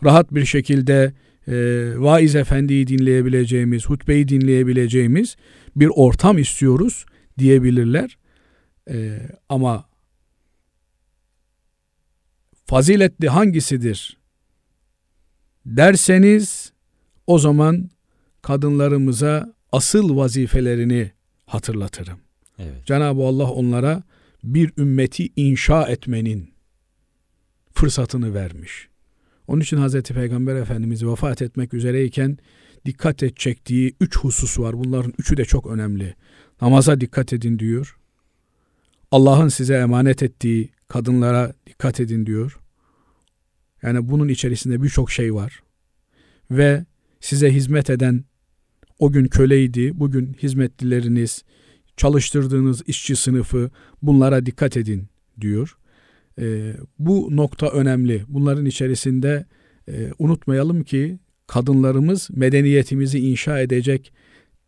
rahat 0.03 0.33
bir 0.33 0.45
şekilde 0.45 1.13
e, 1.51 1.93
vaiz 1.99 2.35
efendiyi 2.35 2.87
dinleyebileceğimiz, 2.87 3.85
hutbeyi 3.85 4.27
dinleyebileceğimiz 4.27 5.35
bir 5.75 5.89
ortam 5.95 6.37
istiyoruz 6.37 7.05
diyebilirler. 7.39 8.17
E, 8.89 9.19
ama 9.49 9.85
faziletli 12.65 13.29
hangisidir 13.29 14.17
derseniz 15.65 16.73
o 17.27 17.39
zaman 17.39 17.89
kadınlarımıza 18.41 19.53
asıl 19.71 20.17
vazifelerini 20.17 21.11
hatırlatırım. 21.45 22.19
Evet. 22.59 22.85
Cenab-ı 22.85 23.21
Allah 23.21 23.51
onlara 23.51 24.03
bir 24.43 24.71
ümmeti 24.77 25.29
inşa 25.35 25.87
etmenin 25.87 26.53
fırsatını 27.73 28.33
vermiş. 28.33 28.90
Onun 29.51 29.61
için 29.61 29.77
Hazreti 29.77 30.13
Peygamber 30.13 30.55
Efendimiz 30.55 31.05
vefat 31.05 31.41
etmek 31.41 31.73
üzereyken 31.73 32.37
dikkat 32.85 33.23
et 33.23 33.37
çektiği 33.37 33.95
üç 33.99 34.17
husus 34.17 34.59
var. 34.59 34.77
Bunların 34.79 35.13
üçü 35.17 35.37
de 35.37 35.45
çok 35.45 35.67
önemli. 35.67 36.15
Namaza 36.61 37.01
dikkat 37.01 37.33
edin 37.33 37.59
diyor. 37.59 37.97
Allah'ın 39.11 39.47
size 39.47 39.75
emanet 39.75 40.23
ettiği 40.23 40.69
kadınlara 40.87 41.53
dikkat 41.67 41.99
edin 41.99 42.25
diyor. 42.25 42.59
Yani 43.81 44.09
bunun 44.09 44.27
içerisinde 44.27 44.83
birçok 44.83 45.11
şey 45.11 45.33
var. 45.33 45.63
Ve 46.51 46.85
size 47.19 47.53
hizmet 47.53 47.89
eden 47.89 48.23
o 48.99 49.11
gün 49.11 49.25
köleydi, 49.25 49.99
bugün 49.99 50.33
hizmetlileriniz, 50.33 51.43
çalıştırdığınız 51.97 52.83
işçi 52.87 53.15
sınıfı 53.15 53.71
bunlara 54.01 54.45
dikkat 54.45 54.77
edin 54.77 55.07
diyor. 55.41 55.77
E, 56.39 56.73
bu 56.99 57.29
nokta 57.31 57.67
önemli. 57.69 58.23
Bunların 58.27 58.65
içerisinde 58.65 59.45
e, 59.87 60.11
unutmayalım 60.19 60.83
ki 60.83 61.19
kadınlarımız 61.47 62.29
medeniyetimizi 62.33 63.19
inşa 63.19 63.59
edecek 63.59 64.13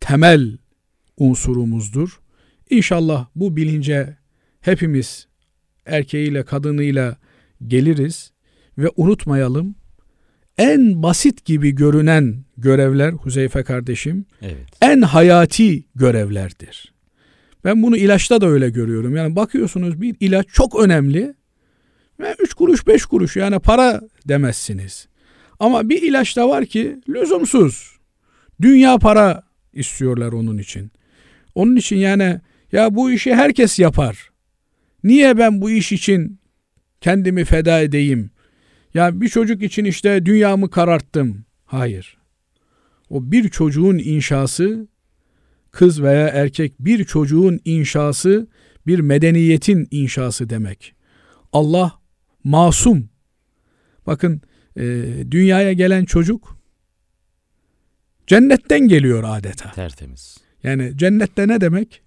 temel 0.00 0.58
unsurumuzdur. 1.16 2.20
İnşallah 2.70 3.26
bu 3.36 3.56
bilince 3.56 4.16
hepimiz 4.60 5.26
erkeğiyle 5.86 6.42
kadınıyla 6.42 7.16
geliriz 7.66 8.32
ve 8.78 8.90
unutmayalım 8.96 9.74
en 10.58 11.02
basit 11.02 11.44
gibi 11.44 11.70
görünen 11.70 12.44
görevler 12.56 13.12
Huzeyfe 13.12 13.62
kardeşim 13.62 14.24
Evet. 14.42 14.66
en 14.82 15.02
hayati 15.02 15.84
görevlerdir. 15.94 16.94
Ben 17.64 17.82
bunu 17.82 17.96
ilaçta 17.96 18.40
da 18.40 18.46
öyle 18.46 18.70
görüyorum. 18.70 19.16
Yani 19.16 19.36
bakıyorsunuz 19.36 20.00
bir 20.00 20.16
ilaç 20.20 20.46
çok 20.48 20.80
önemli 20.80 21.34
ve 22.20 22.34
3 22.38 22.54
kuruş 22.54 22.86
5 22.86 23.06
kuruş 23.06 23.36
yani 23.36 23.58
para 23.58 24.00
demezsiniz. 24.28 25.08
Ama 25.60 25.88
bir 25.88 26.02
ilaç 26.02 26.36
da 26.36 26.48
var 26.48 26.66
ki 26.66 27.00
lüzumsuz. 27.08 27.98
Dünya 28.60 28.98
para 28.98 29.42
istiyorlar 29.72 30.32
onun 30.32 30.58
için. 30.58 30.92
Onun 31.54 31.76
için 31.76 31.96
yani 31.96 32.40
ya 32.72 32.94
bu 32.94 33.10
işi 33.10 33.34
herkes 33.34 33.78
yapar. 33.78 34.30
Niye 35.04 35.38
ben 35.38 35.60
bu 35.60 35.70
iş 35.70 35.92
için 35.92 36.38
kendimi 37.00 37.44
feda 37.44 37.80
edeyim? 37.80 38.30
Ya 38.94 39.20
bir 39.20 39.28
çocuk 39.28 39.62
için 39.62 39.84
işte 39.84 40.26
dünyamı 40.26 40.70
kararttım. 40.70 41.44
Hayır. 41.64 42.18
O 43.10 43.32
bir 43.32 43.48
çocuğun 43.48 43.98
inşası 43.98 44.88
kız 45.70 46.02
veya 46.02 46.28
erkek 46.28 46.72
bir 46.78 47.04
çocuğun 47.04 47.60
inşası 47.64 48.46
bir 48.86 48.98
medeniyetin 48.98 49.88
inşası 49.90 50.50
demek. 50.50 50.94
Allah 51.52 52.03
masum 52.44 53.08
Bakın 54.06 54.40
e, 54.76 54.82
dünyaya 55.30 55.72
gelen 55.72 56.04
çocuk 56.04 56.58
cennetten 58.26 58.88
geliyor 58.88 59.24
adeta. 59.26 59.72
Tertemiz. 59.72 60.38
Yani 60.62 60.92
cennette 60.96 61.48
ne 61.48 61.60
demek? 61.60 62.02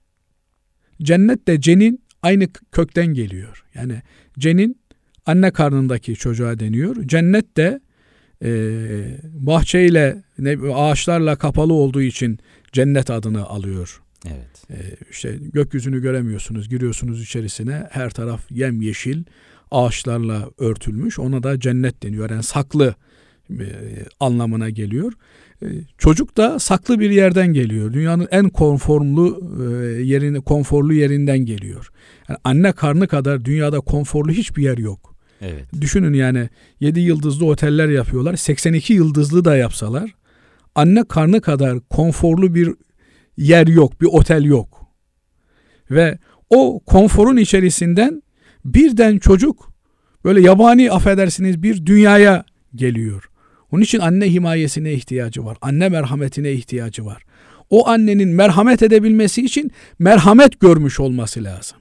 Cennet 1.02 1.48
de 1.48 1.62
cenin 1.62 2.04
aynı 2.22 2.48
kökten 2.72 3.08
geliyor. 3.08 3.66
Yani 3.74 4.02
cenin 4.40 4.82
anne 5.26 5.52
karnındaki 5.52 6.16
çocuğa 6.16 6.60
deniyor. 6.60 7.08
Cennet 7.08 7.58
de 7.58 7.80
e, 8.44 8.50
bahçeyle 9.24 10.24
ne, 10.40 10.74
ağaçlarla 10.74 11.36
kapalı 11.36 11.74
olduğu 11.74 12.02
için 12.02 12.40
cennet 12.74 13.10
adını 13.10 13.46
alıyor. 13.46 14.02
Evet. 14.26 14.66
E, 14.72 14.78
işte 15.12 15.38
gökyüzünü 15.54 16.02
göremiyorsunuz. 16.02 16.70
Giriyorsunuz 16.70 17.24
içerisine 17.24 17.88
her 17.92 18.10
taraf 18.10 18.52
yemyeşil 18.52 19.24
ağaçlarla 19.72 20.50
örtülmüş. 20.58 21.20
Ona 21.20 21.44
da 21.44 21.60
cennet 21.60 22.04
deniyor. 22.04 22.30
Yani 22.30 22.44
saklı 22.44 22.96
e, 23.50 23.66
anlamına 24.20 24.70
geliyor. 24.70 25.14
E, 25.62 25.66
çocuk 25.98 26.38
da 26.38 26.60
saklı 26.60 27.00
bir 27.00 27.10
yerden 27.10 27.48
geliyor. 27.48 27.94
Dünyanın 27.94 28.28
en 28.32 28.50
konforlu 28.50 29.42
e, 29.60 29.64
yerini 30.04 30.42
konforlu 30.42 30.94
yerinden 30.94 31.40
geliyor. 31.40 31.90
Yani 32.30 32.40
anne 32.44 32.72
karnı 32.72 33.08
kadar 33.08 33.46
dünyada 33.46 33.80
konforlu 33.80 34.32
hiçbir 34.32 34.64
yer 34.64 34.78
yok. 34.78 35.16
Evet. 35.42 35.66
Düşünün 35.82 36.14
yani 36.14 36.50
7 36.80 37.00
yıldızlı 37.00 37.46
oteller 37.46 37.90
yapıyorlar. 37.90 38.36
82 38.36 38.94
yıldızlı 38.94 39.46
da 39.46 39.58
yapsalar 39.58 40.18
anne 40.78 41.04
karnı 41.04 41.42
kadar 41.42 41.80
konforlu 41.80 42.56
bir 42.56 42.74
yer 43.38 43.68
yok, 43.68 44.02
bir 44.02 44.06
otel 44.06 44.44
yok. 44.44 44.88
Ve 45.92 46.18
o 46.50 46.80
konforun 46.80 47.38
içerisinden 47.38 48.22
birden 48.74 49.18
çocuk 49.18 49.74
böyle 50.24 50.42
yabani 50.42 50.92
affedersiniz 50.92 51.64
bir 51.64 51.86
dünyaya 51.86 52.46
geliyor. 52.76 53.30
Onun 53.72 53.82
için 53.82 54.00
anne 54.00 54.32
himayesine 54.32 54.94
ihtiyacı 54.94 55.46
var. 55.46 55.58
Anne 55.62 55.90
merhametine 55.90 56.52
ihtiyacı 56.52 57.06
var. 57.06 57.24
O 57.70 57.88
annenin 57.88 58.30
merhamet 58.30 58.84
edebilmesi 58.84 59.46
için 59.46 59.72
merhamet 60.00 60.60
görmüş 60.60 61.00
olması 61.00 61.44
lazım. 61.44 61.78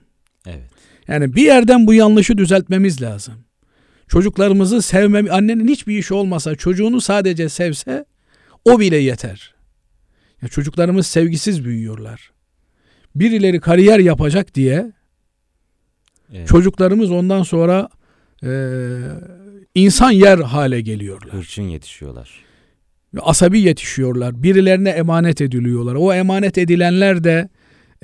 Evet. 0.46 0.70
Yani 1.08 1.34
bir 1.34 1.42
yerden 1.42 1.86
bu 1.86 1.94
yanlışı 1.94 2.38
düzeltmemiz 2.38 3.02
lazım. 3.02 3.34
Çocuklarımızı 4.08 4.82
sevmem, 4.82 5.26
annenin 5.30 5.68
hiçbir 5.68 5.98
işi 5.98 6.14
olmasa 6.14 6.54
çocuğunu 6.54 7.00
sadece 7.00 7.48
sevse 7.48 8.04
o 8.64 8.80
bile 8.80 8.96
yeter. 8.96 9.54
Ya 10.42 10.48
çocuklarımız 10.48 11.06
sevgisiz 11.06 11.64
büyüyorlar. 11.64 12.30
Birileri 13.14 13.60
kariyer 13.60 13.98
yapacak 13.98 14.54
diye 14.54 14.92
evet. 16.32 16.48
çocuklarımız 16.48 17.10
ondan 17.10 17.42
sonra 17.42 17.88
e, 18.44 18.50
insan 19.74 20.10
yer 20.10 20.38
hale 20.38 20.80
geliyorlar. 20.80 21.32
Hırçın 21.32 21.62
yetişiyorlar. 21.62 22.30
Asabi 23.20 23.60
yetişiyorlar. 23.60 24.42
Birilerine 24.42 24.90
emanet 24.90 25.40
ediliyorlar. 25.40 25.94
O 25.94 26.12
emanet 26.12 26.58
edilenler 26.58 27.24
de 27.24 27.48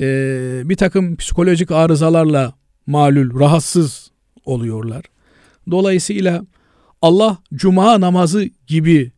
e, 0.00 0.62
bir 0.64 0.76
takım 0.76 1.16
psikolojik 1.16 1.70
arızalarla 1.70 2.54
malul, 2.86 3.40
rahatsız 3.40 4.10
oluyorlar. 4.44 5.04
Dolayısıyla 5.70 6.44
Allah 7.02 7.38
cuma 7.54 8.00
namazı 8.00 8.48
gibi 8.66 9.12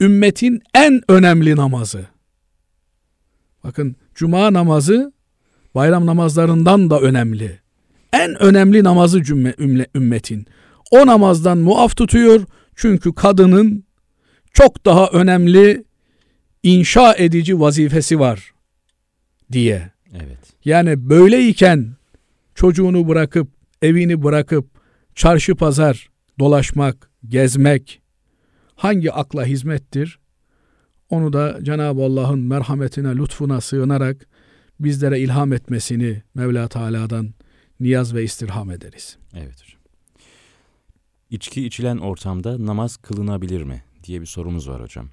ümmetin 0.00 0.62
en 0.74 1.00
önemli 1.08 1.56
namazı. 1.56 2.06
Bakın 3.64 3.96
cuma 4.14 4.52
namazı 4.52 5.12
bayram 5.74 6.06
namazlarından 6.06 6.90
da 6.90 7.00
önemli. 7.00 7.60
En 8.12 8.42
önemli 8.42 8.84
namazı 8.84 9.22
cümle, 9.22 9.54
ümle, 9.58 9.86
ümmetin. 9.94 10.46
O 10.90 11.06
namazdan 11.06 11.58
muaf 11.58 11.96
tutuyor 11.96 12.44
çünkü 12.76 13.14
kadının 13.14 13.84
çok 14.52 14.84
daha 14.84 15.06
önemli 15.06 15.84
inşa 16.62 17.14
edici 17.14 17.60
vazifesi 17.60 18.20
var 18.20 18.52
diye. 19.52 19.90
Evet. 20.14 20.38
Yani 20.64 21.08
böyleyken 21.08 21.96
çocuğunu 22.54 23.08
bırakıp 23.08 23.48
evini 23.82 24.22
bırakıp 24.22 24.66
çarşı 25.14 25.54
pazar 25.54 26.08
dolaşmak, 26.38 27.10
gezmek 27.28 28.02
hangi 28.74 29.12
akla 29.12 29.44
hizmettir? 29.44 30.18
Onu 31.10 31.32
da 31.32 31.58
Cenab-ı 31.62 32.02
Allah'ın 32.02 32.38
merhametine, 32.38 33.16
lütfuna 33.16 33.60
sığınarak 33.60 34.26
bizlere 34.80 35.20
ilham 35.20 35.52
etmesini 35.52 36.22
Mevla 36.34 36.68
Teala'dan 36.68 37.34
niyaz 37.80 38.14
ve 38.14 38.24
istirham 38.24 38.70
ederiz. 38.70 39.16
Evet 39.34 39.62
hocam. 39.62 39.80
İçki 41.30 41.66
içilen 41.66 41.96
ortamda 41.96 42.66
namaz 42.66 42.96
kılınabilir 42.96 43.62
mi 43.62 43.84
diye 44.04 44.20
bir 44.20 44.26
sorumuz 44.26 44.68
var 44.68 44.82
hocam. 44.82 45.08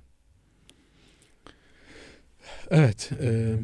Evet, 2.69 3.11
e, 3.21 3.55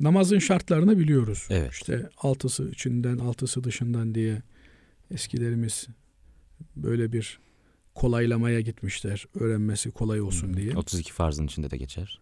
namazın 0.00 0.38
şartlarını 0.38 0.98
biliyoruz. 0.98 1.46
Evet. 1.50 1.72
İşte 1.72 2.10
altısı 2.18 2.70
içinden, 2.70 3.18
altısı 3.18 3.64
dışından 3.64 4.14
diye 4.14 4.42
eskilerimiz 5.10 5.86
böyle 6.76 7.12
bir 7.12 7.38
kolaylamaya 7.94 8.60
gitmişler. 8.60 9.26
Öğrenmesi 9.34 9.90
kolay 9.90 10.20
olsun 10.20 10.54
diye. 10.54 10.76
32 10.76 11.12
farzın 11.12 11.46
içinde 11.46 11.70
de 11.70 11.76
geçer. 11.76 12.20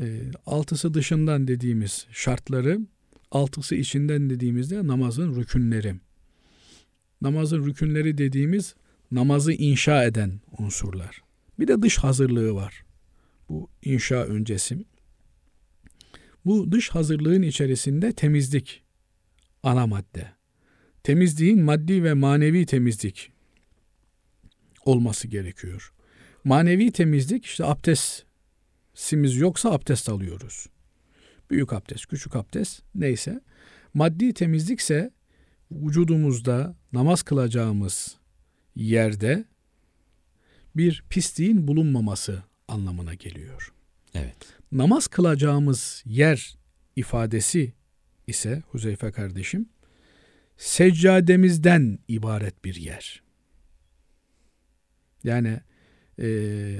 E, 0.00 0.20
altısı 0.46 0.94
dışından 0.94 1.48
dediğimiz 1.48 2.06
şartları, 2.12 2.80
altısı 3.32 3.74
içinden 3.74 4.30
dediğimizde 4.30 4.86
namazın 4.86 5.36
rükünleri. 5.36 5.94
Namazın 7.20 7.66
rükünleri 7.66 8.18
dediğimiz 8.18 8.74
namazı 9.10 9.52
inşa 9.52 10.04
eden 10.04 10.40
unsurlar. 10.58 11.22
Bir 11.58 11.68
de 11.68 11.82
dış 11.82 11.98
hazırlığı 11.98 12.54
var. 12.54 12.84
Bu 13.48 13.70
inşa 13.82 14.24
öncesi. 14.24 14.84
Bu 16.44 16.72
dış 16.72 16.90
hazırlığın 16.90 17.42
içerisinde 17.42 18.12
temizlik 18.12 18.82
ana 19.62 19.86
madde. 19.86 20.32
Temizliğin 21.02 21.62
maddi 21.62 22.04
ve 22.04 22.14
manevi 22.14 22.66
temizlik 22.66 23.32
olması 24.84 25.28
gerekiyor. 25.28 25.92
Manevi 26.44 26.92
temizlik 26.92 27.44
işte 27.44 27.64
abdestimiz 27.64 29.36
yoksa 29.36 29.70
abdest 29.70 30.08
alıyoruz. 30.08 30.66
Büyük 31.52 31.72
abdest, 31.72 32.06
küçük 32.06 32.36
abdest 32.36 32.82
neyse. 32.94 33.40
Maddi 33.94 34.34
temizlikse 34.34 35.10
vücudumuzda 35.70 36.76
namaz 36.92 37.22
kılacağımız 37.22 38.16
yerde 38.76 39.44
bir 40.76 41.04
pisliğin 41.10 41.68
bulunmaması 41.68 42.42
anlamına 42.68 43.14
geliyor. 43.14 43.72
Evet. 44.14 44.36
Namaz 44.72 45.06
kılacağımız 45.06 46.02
yer 46.06 46.58
ifadesi 46.96 47.72
ise 48.26 48.62
Huzeyfe 48.68 49.12
kardeşim 49.12 49.68
seccademizden 50.56 51.98
ibaret 52.08 52.64
bir 52.64 52.74
yer. 52.74 53.22
Yani 55.24 55.60
e, 56.18 56.78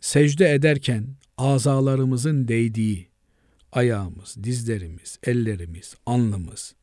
secde 0.00 0.54
ederken 0.54 1.16
azalarımızın 1.36 2.48
değdiği 2.48 3.11
ayağımız, 3.72 4.36
dizlerimiz, 4.42 5.18
ellerimiz, 5.22 5.94
alnımız 6.06 6.74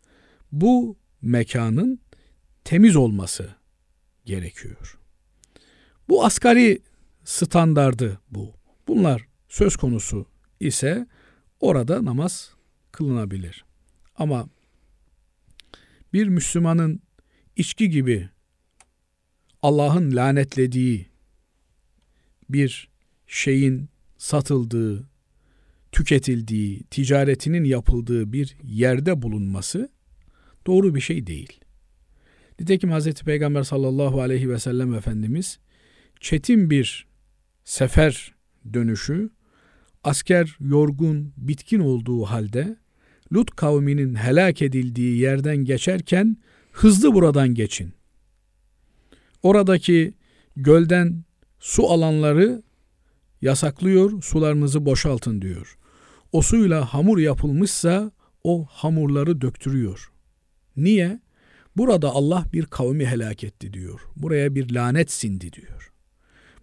bu 0.51 0.97
mekanın 1.21 1.99
temiz 2.63 2.95
olması 2.95 3.55
gerekiyor. 4.25 4.99
Bu 6.09 6.25
asgari 6.25 6.81
standardı 7.23 8.19
bu. 8.31 8.53
Bunlar 8.87 9.27
söz 9.49 9.75
konusu 9.75 10.25
ise 10.59 11.07
orada 11.59 12.05
namaz 12.05 12.53
kılınabilir. 12.91 13.65
Ama 14.15 14.49
bir 16.13 16.27
Müslümanın 16.27 17.01
içki 17.55 17.89
gibi 17.89 18.29
Allah'ın 19.61 20.15
lanetlediği 20.15 21.09
bir 22.49 22.89
şeyin 23.27 23.89
satıldığı, 24.17 25.08
tüketildiği, 25.91 26.83
ticaretinin 26.83 27.63
yapıldığı 27.63 28.33
bir 28.33 28.57
yerde 28.63 29.21
bulunması 29.21 29.89
doğru 30.67 30.95
bir 30.95 31.01
şey 31.01 31.27
değil. 31.27 31.59
Nitekim 32.59 32.91
Hz. 32.91 33.13
Peygamber 33.13 33.63
sallallahu 33.63 34.21
aleyhi 34.21 34.49
ve 34.49 34.59
sellem 34.59 34.93
Efendimiz 34.93 35.59
çetin 36.19 36.69
bir 36.69 37.07
sefer 37.63 38.35
dönüşü 38.73 39.29
asker 40.03 40.57
yorgun, 40.59 41.33
bitkin 41.37 41.79
olduğu 41.79 42.23
halde 42.23 42.77
Lut 43.33 43.55
kavminin 43.55 44.15
helak 44.15 44.61
edildiği 44.61 45.17
yerden 45.17 45.57
geçerken 45.57 46.37
hızlı 46.71 47.13
buradan 47.13 47.53
geçin. 47.53 47.93
Oradaki 49.43 50.13
gölden 50.55 51.23
su 51.59 51.89
alanları 51.89 52.63
yasaklıyor, 53.41 54.21
sularınızı 54.21 54.85
boşaltın 54.85 55.41
diyor. 55.41 55.78
O 56.31 56.41
suyla 56.41 56.93
hamur 56.93 57.17
yapılmışsa 57.17 58.11
o 58.43 58.65
hamurları 58.65 59.41
döktürüyor. 59.41 60.11
Niye? 60.77 61.19
Burada 61.77 62.09
Allah 62.09 62.45
bir 62.53 62.65
kavmi 62.65 63.05
helak 63.05 63.43
etti 63.43 63.73
diyor. 63.73 63.99
Buraya 64.15 64.55
bir 64.55 64.73
lanet 64.73 65.11
sindi 65.11 65.53
diyor. 65.53 65.91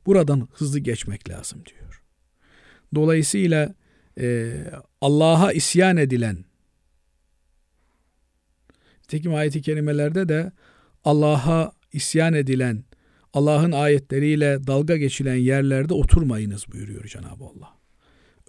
Buradan 0.06 0.48
hızlı 0.52 0.78
geçmek 0.78 1.28
lazım 1.28 1.62
diyor. 1.66 2.02
Dolayısıyla 2.94 3.74
e, 4.20 4.56
Allah'a 5.00 5.52
isyan 5.52 5.96
edilen 5.96 6.44
Tekim 9.08 9.34
ayeti 9.34 9.62
kerimelerde 9.62 10.28
de 10.28 10.52
Allah'a 11.04 11.72
isyan 11.92 12.34
edilen, 12.34 12.84
Allah'ın 13.34 13.72
ayetleriyle 13.72 14.66
dalga 14.66 14.96
geçilen 14.96 15.34
yerlerde 15.34 15.94
oturmayınız 15.94 16.72
buyuruyor 16.72 17.04
Cenab-ı 17.04 17.44
Allah. 17.44 17.75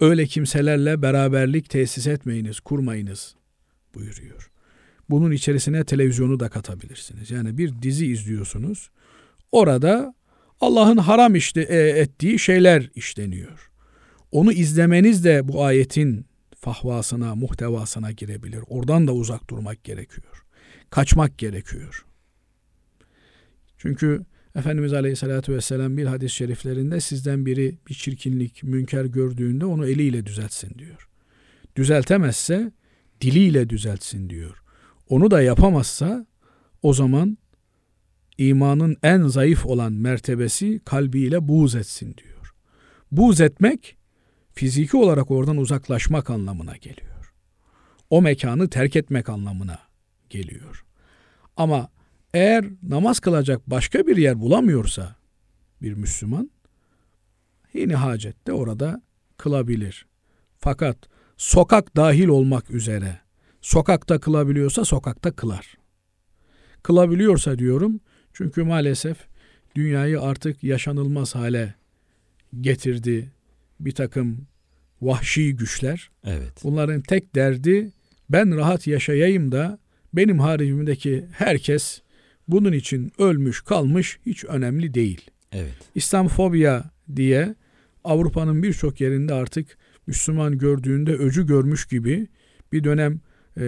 Öyle 0.00 0.26
kimselerle 0.26 1.02
beraberlik 1.02 1.70
tesis 1.70 2.06
etmeyiniz, 2.06 2.60
kurmayınız 2.60 3.34
buyuruyor. 3.94 4.50
Bunun 5.10 5.30
içerisine 5.30 5.84
televizyonu 5.84 6.40
da 6.40 6.48
katabilirsiniz. 6.48 7.30
Yani 7.30 7.58
bir 7.58 7.82
dizi 7.82 8.06
izliyorsunuz. 8.06 8.90
Orada 9.52 10.14
Allah'ın 10.60 10.96
haram 10.96 11.34
işte 11.34 11.60
e, 11.60 11.76
ettiği 11.76 12.38
şeyler 12.38 12.90
işleniyor. 12.94 13.70
Onu 14.32 14.52
izlemeniz 14.52 15.24
de 15.24 15.48
bu 15.48 15.64
ayetin 15.64 16.26
fahvasına, 16.60 17.34
muhtevasına 17.34 18.12
girebilir. 18.12 18.64
Oradan 18.68 19.06
da 19.06 19.14
uzak 19.14 19.50
durmak 19.50 19.84
gerekiyor. 19.84 20.44
Kaçmak 20.90 21.38
gerekiyor. 21.38 22.04
Çünkü 23.78 24.24
Efendimiz 24.58 24.92
Aleyhisselatü 24.92 25.54
Vesselam 25.54 25.96
bir 25.96 26.06
hadis-i 26.06 26.34
şeriflerinde 26.34 27.00
sizden 27.00 27.46
biri 27.46 27.78
bir 27.88 27.94
çirkinlik, 27.94 28.62
münker 28.62 29.04
gördüğünde 29.04 29.64
onu 29.66 29.86
eliyle 29.86 30.26
düzeltsin 30.26 30.78
diyor. 30.78 31.08
Düzeltemezse 31.76 32.72
diliyle 33.20 33.70
düzeltsin 33.70 34.30
diyor. 34.30 34.62
Onu 35.08 35.30
da 35.30 35.42
yapamazsa 35.42 36.26
o 36.82 36.94
zaman 36.94 37.38
imanın 38.38 38.96
en 39.02 39.22
zayıf 39.22 39.66
olan 39.66 39.92
mertebesi 39.92 40.80
kalbiyle 40.84 41.48
buğz 41.48 41.74
etsin 41.74 42.14
diyor. 42.16 42.54
Buğz 43.12 43.40
etmek 43.40 43.96
fiziki 44.52 44.96
olarak 44.96 45.30
oradan 45.30 45.56
uzaklaşmak 45.56 46.30
anlamına 46.30 46.76
geliyor. 46.76 47.32
O 48.10 48.22
mekanı 48.22 48.70
terk 48.70 48.96
etmek 48.96 49.28
anlamına 49.28 49.78
geliyor. 50.30 50.84
Ama 51.56 51.90
eğer 52.34 52.64
namaz 52.82 53.20
kılacak 53.20 53.70
başka 53.70 54.06
bir 54.06 54.16
yer 54.16 54.40
bulamıyorsa 54.40 55.16
bir 55.82 55.92
Müslüman 55.92 56.50
yine 57.74 57.94
hacette 57.94 58.52
orada 58.52 59.02
kılabilir. 59.36 60.06
Fakat 60.58 60.96
sokak 61.36 61.96
dahil 61.96 62.28
olmak 62.28 62.70
üzere 62.70 63.18
sokakta 63.60 64.20
kılabiliyorsa 64.20 64.84
sokakta 64.84 65.32
kılar. 65.32 65.74
Kılabiliyorsa 66.82 67.58
diyorum 67.58 68.00
çünkü 68.32 68.62
maalesef 68.62 69.16
dünyayı 69.74 70.20
artık 70.20 70.64
yaşanılmaz 70.64 71.34
hale 71.34 71.74
getirdi 72.60 73.32
bir 73.80 73.92
takım 73.92 74.46
vahşi 75.02 75.56
güçler. 75.56 76.10
Evet. 76.24 76.52
Bunların 76.64 77.00
tek 77.00 77.34
derdi 77.34 77.92
ben 78.30 78.56
rahat 78.56 78.86
yaşayayım 78.86 79.52
da 79.52 79.78
benim 80.12 80.38
haricimdeki 80.38 81.26
herkes 81.32 82.02
bunun 82.48 82.72
için 82.72 83.12
ölmüş 83.18 83.60
kalmış 83.60 84.18
hiç 84.26 84.44
önemli 84.44 84.94
değil. 84.94 85.30
Evet. 85.52 85.74
İslamfobya 85.94 86.90
diye 87.16 87.54
Avrupa'nın 88.04 88.62
birçok 88.62 89.00
yerinde 89.00 89.34
artık 89.34 89.78
Müslüman 90.06 90.58
gördüğünde 90.58 91.12
öcü 91.12 91.46
görmüş 91.46 91.86
gibi 91.86 92.28
bir 92.72 92.84
dönem 92.84 93.20
e, 93.56 93.64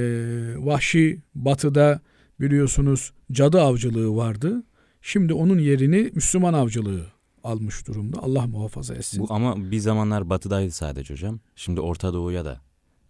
vahşi 0.58 1.22
batıda 1.34 2.00
biliyorsunuz 2.40 3.12
cadı 3.32 3.60
avcılığı 3.60 4.16
vardı. 4.16 4.62
Şimdi 5.02 5.34
onun 5.34 5.58
yerini 5.58 6.10
Müslüman 6.14 6.54
avcılığı 6.54 7.06
almış 7.44 7.86
durumda. 7.86 8.18
Allah 8.22 8.46
muhafaza 8.46 8.94
etsin. 8.94 9.20
Bu 9.20 9.34
ama 9.34 9.70
bir 9.70 9.78
zamanlar 9.78 10.30
batıdaydı 10.30 10.70
sadece 10.70 11.14
hocam. 11.14 11.40
Şimdi 11.56 11.80
Orta 11.80 12.12
Doğu'ya 12.12 12.44
da 12.44 12.60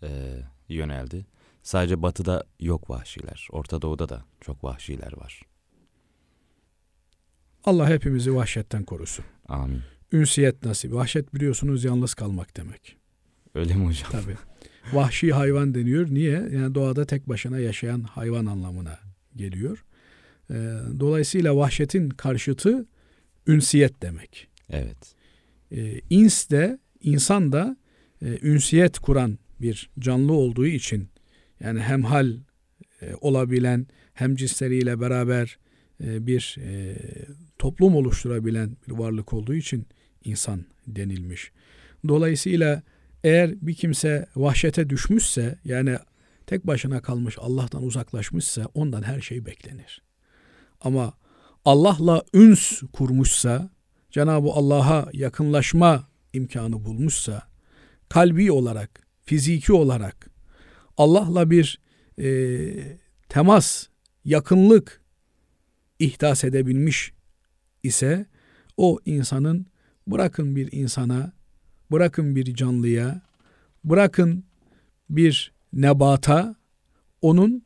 e, 0.02 0.08
yöneldi. 0.68 1.26
Sadece 1.62 2.02
batıda 2.02 2.44
yok 2.60 2.90
vahşiler. 2.90 3.48
Orta 3.50 3.82
Doğu'da 3.82 4.08
da 4.08 4.24
çok 4.40 4.64
vahşiler 4.64 5.12
var. 5.16 5.42
Allah 7.64 7.88
hepimizi 7.88 8.34
vahşetten 8.34 8.84
korusun. 8.84 9.24
Amin. 9.48 9.80
Ünsiyet 10.12 10.64
nasip. 10.64 10.92
Vahşet 10.92 11.34
biliyorsunuz 11.34 11.84
yalnız 11.84 12.14
kalmak 12.14 12.56
demek. 12.56 12.96
Öyle 13.54 13.74
mi 13.74 13.86
hocam? 13.86 14.10
Tabii. 14.10 14.36
Vahşi 14.92 15.32
hayvan 15.32 15.74
deniyor. 15.74 16.06
Niye? 16.10 16.48
Yani 16.52 16.74
doğada 16.74 17.04
tek 17.04 17.28
başına 17.28 17.58
yaşayan 17.58 18.02
hayvan 18.02 18.46
anlamına 18.46 18.98
geliyor. 19.36 19.84
Ee, 20.50 20.54
dolayısıyla 21.00 21.56
vahşetin 21.56 22.10
karşıtı 22.10 22.86
ünsiyet 23.46 24.02
demek. 24.02 24.48
Evet. 24.70 25.14
Ee, 25.72 26.00
ins 26.10 26.50
de 26.50 26.78
insan 27.00 27.52
da 27.52 27.76
e, 28.22 28.38
ünsiyet 28.42 28.98
kuran 28.98 29.38
bir 29.60 29.90
canlı 29.98 30.32
olduğu 30.32 30.66
için 30.66 31.08
yani 31.60 31.80
hemhal 31.80 32.32
e, 33.02 33.14
olabilen 33.20 33.86
hem 34.14 34.36
cinsleriyle 34.36 35.00
beraber 35.00 35.58
e, 36.04 36.26
bir 36.26 36.56
e, 36.60 36.96
toplum 37.60 37.96
oluşturabilen 37.96 38.76
bir 38.88 38.92
varlık 38.92 39.32
olduğu 39.32 39.54
için 39.54 39.86
insan 40.24 40.64
denilmiş. 40.86 41.52
Dolayısıyla 42.08 42.82
eğer 43.24 43.54
bir 43.60 43.74
kimse 43.74 44.26
vahşete 44.36 44.90
düşmüşse 44.90 45.58
yani 45.64 45.98
tek 46.46 46.66
başına 46.66 47.02
kalmış 47.02 47.36
Allah'tan 47.40 47.82
uzaklaşmışsa 47.82 48.66
ondan 48.74 49.02
her 49.02 49.20
şey 49.20 49.46
beklenir. 49.46 50.02
Ama 50.80 51.12
Allah'la 51.64 52.22
üns 52.34 52.82
kurmuşsa 52.92 53.70
Cenab-ı 54.10 54.48
Allah'a 54.48 55.08
yakınlaşma 55.12 56.08
imkanı 56.32 56.84
bulmuşsa 56.84 57.42
kalbi 58.08 58.52
olarak, 58.52 59.06
fiziki 59.24 59.72
olarak 59.72 60.30
Allah'la 60.96 61.50
bir 61.50 61.80
e, 62.18 62.28
temas, 63.28 63.86
yakınlık 64.24 65.02
ihdas 65.98 66.44
edebilmiş 66.44 67.12
ise 67.82 68.26
o 68.76 68.98
insanın 69.04 69.66
bırakın 70.06 70.56
bir 70.56 70.72
insana, 70.72 71.32
bırakın 71.92 72.36
bir 72.36 72.54
canlıya, 72.54 73.22
bırakın 73.84 74.44
bir 75.10 75.52
nebata, 75.72 76.56
onun 77.22 77.62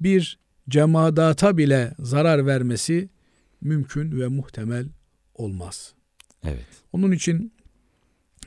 bir 0.00 0.38
cemadata 0.68 1.56
bile 1.56 1.94
zarar 1.98 2.46
vermesi 2.46 3.08
mümkün 3.60 4.20
ve 4.20 4.26
muhtemel 4.28 4.88
olmaz. 5.34 5.94
Evet. 6.44 6.66
Onun 6.92 7.12
için 7.12 7.52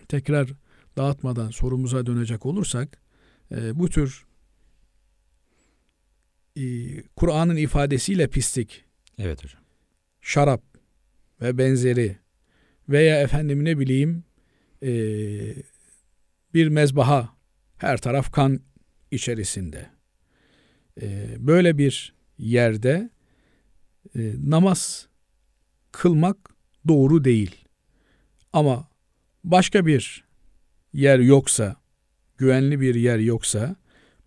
tekrar 0.08 0.50
dağıtmadan 0.98 1.50
sorumuza 1.50 2.06
dönecek 2.06 2.46
olursak 2.46 3.02
e, 3.52 3.80
bu 3.80 3.90
tür 3.90 4.26
e, 6.56 6.64
Kur'an'ın 7.16 7.56
ifadesiyle 7.56 8.28
pislik, 8.28 8.86
Evet 9.18 9.44
hocam. 9.44 9.62
şarap 10.22 10.62
ve 11.44 11.58
benzeri 11.58 12.18
veya 12.90 13.22
efendim 13.22 13.66
ne 13.66 13.80
bileyim 13.80 14.24
e, 14.84 14.92
bir 16.54 16.68
mezbaha 16.68 17.30
her 17.78 17.98
taraf 17.98 18.32
kan 18.32 18.60
içerisinde 19.12 19.90
e, 21.02 21.36
böyle 21.40 21.78
bir 21.78 22.14
yerde 22.38 23.10
e, 24.16 24.34
namaz 24.44 25.08
kılmak 25.92 26.38
doğru 26.88 27.24
değil. 27.24 27.56
Ama 28.54 28.90
başka 29.44 29.86
bir 29.86 30.24
yer 30.94 31.20
yoksa, 31.20 31.76
güvenli 32.38 32.82
bir 32.82 32.96
yer 32.96 33.20
yoksa 33.20 33.76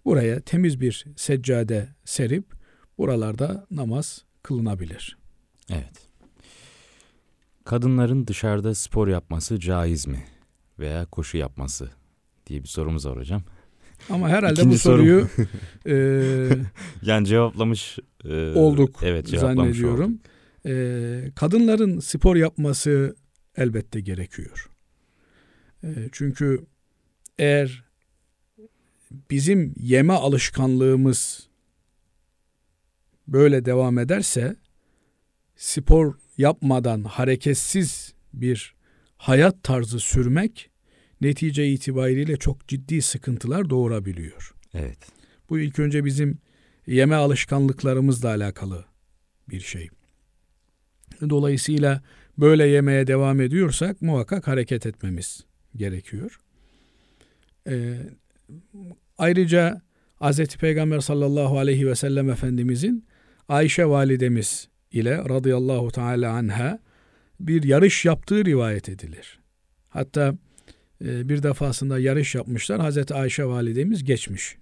buraya 0.05 0.41
temiz 0.41 0.81
bir 0.81 1.05
seccade 1.17 1.89
serip 2.05 2.45
buralarda 2.99 3.67
namaz 3.71 4.25
kılınabilir. 4.43 5.19
Evet. 5.71 6.06
Kadınların 7.67 8.27
dışarıda 8.27 8.75
spor 8.75 9.09
yapması 9.09 9.61
caiz 9.61 10.07
mi? 10.07 10.25
Veya 10.79 11.07
koşu 11.07 11.37
yapması 11.37 11.91
diye 12.47 12.63
bir 12.63 12.69
sorumuz 12.69 13.07
var 13.07 13.19
hocam. 13.19 13.43
Ama 14.11 14.29
herhalde 14.29 14.61
İkinci 14.61 14.75
bu 14.75 14.79
soruyu 14.79 15.29
e, 15.87 15.95
Yani 17.03 17.27
cevaplamış 17.27 17.99
e, 18.25 18.53
olduk 18.55 19.01
evet, 19.03 19.27
cevaplamış 19.27 19.79
zannediyorum. 19.79 20.13
olduk. 20.13 20.21
E, 20.67 21.33
kadınların 21.35 22.01
spor 22.01 22.37
yapması 22.37 23.17
elbette 23.57 24.01
gerekiyor. 24.01 24.71
E, 25.85 25.89
çünkü 26.13 26.67
eğer 27.39 27.85
bizim 29.31 29.75
yeme 29.77 30.13
alışkanlığımız 30.13 31.49
böyle 33.29 33.65
devam 33.65 33.99
ederse 33.99 34.57
spor 35.57 36.15
yapmadan 36.39 37.05
hareketsiz 37.05 38.15
bir 38.33 38.75
hayat 39.17 39.63
tarzı 39.63 40.01
sürmek 40.01 40.71
netice 41.21 41.69
itibariyle 41.69 42.37
çok 42.37 42.69
ciddi 42.69 43.03
sıkıntılar 43.03 43.71
doğurabiliyor. 43.71 44.55
Evet. 44.75 44.99
Bu 45.51 45.59
ilk 45.59 45.79
önce 45.79 46.05
bizim 46.05 46.39
yeme 46.87 47.15
alışkanlıklarımızla 47.15 48.29
alakalı 48.29 48.85
bir 49.51 49.61
şey. 49.61 49.89
Dolayısıyla 51.31 52.03
böyle 52.39 52.67
yemeye 52.67 53.07
devam 53.07 53.41
ediyorsak 53.41 54.03
muhakkak 54.03 54.49
hareket 54.49 54.87
etmemiz 54.87 55.45
gerekiyor. 55.77 56.41
Ee, 57.69 57.99
ayrıca 59.19 59.83
Hz. 60.21 60.47
Peygamber 60.47 61.01
sallallahu 61.01 61.59
aleyhi 61.59 61.87
ve 61.87 61.95
sellem 61.95 62.31
Efendimizin 62.31 63.07
Ayşe 63.49 63.87
validemiz 63.87 64.69
ile 64.93 65.17
radıyallahu 65.19 65.91
teala 65.91 66.33
anha 66.33 66.79
bir 67.41 67.63
yarış 67.63 68.05
yaptığı 68.05 68.45
rivayet 68.45 68.89
edilir. 68.89 69.39
Hatta 69.89 70.35
e, 71.05 71.29
bir 71.29 71.43
defasında 71.43 71.99
yarış 71.99 72.35
yapmışlar. 72.35 72.81
Hazreti 72.81 73.15
Ayşe 73.15 73.45
validemiz 73.45 74.05
geçmiş. 74.05 74.57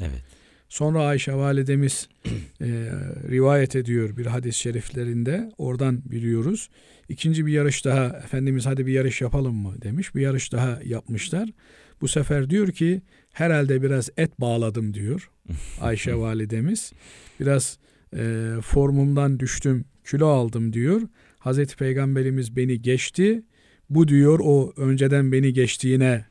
Evet. 0.00 0.22
Sonra 0.68 1.02
Ayşe 1.02 1.34
validemiz 1.34 2.08
e, 2.60 2.66
rivayet 3.30 3.76
ediyor 3.76 4.16
bir 4.16 4.26
hadis-i 4.26 4.58
şeriflerinde. 4.58 5.52
Oradan 5.58 6.02
biliyoruz. 6.04 6.70
İkinci 7.08 7.46
bir 7.46 7.52
yarış 7.52 7.84
daha 7.84 8.04
Efendimiz 8.04 8.66
hadi 8.66 8.86
bir 8.86 8.92
yarış 8.92 9.20
yapalım 9.20 9.54
mı 9.54 9.82
demiş. 9.82 10.14
Bir 10.14 10.20
yarış 10.20 10.52
daha 10.52 10.80
yapmışlar. 10.84 11.50
Bu 12.00 12.08
sefer 12.08 12.50
diyor 12.50 12.68
ki 12.68 13.02
herhalde 13.32 13.82
biraz 13.82 14.10
et 14.16 14.40
bağladım 14.40 14.94
diyor 14.94 15.30
Ayşe 15.80 16.14
validemiz. 16.14 16.92
Biraz 17.40 17.78
e, 18.16 18.52
formumdan 18.62 19.40
düştüm, 19.40 19.84
kilo 20.10 20.26
aldım 20.26 20.72
diyor. 20.72 21.00
Hazreti 21.38 21.76
Peygamberimiz 21.76 22.56
beni 22.56 22.82
geçti. 22.82 23.42
Bu 23.90 24.08
diyor 24.08 24.38
o 24.42 24.72
önceden 24.76 25.32
beni 25.32 25.52
geçtiğine 25.52 26.24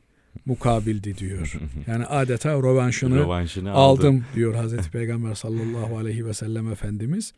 mukabildi 0.44 1.18
diyor. 1.18 1.52
Yani 1.86 2.04
adeta 2.04 2.50
rövanşını, 2.50 3.16
Rövanşını 3.16 3.72
aldım 3.72 4.24
diyor 4.34 4.54
Hazreti 4.54 4.90
Peygamber 4.90 5.34
sallallahu 5.34 5.98
aleyhi 5.98 6.26
ve 6.26 6.34
sellem 6.34 6.72
Efendimiz. 6.72 7.32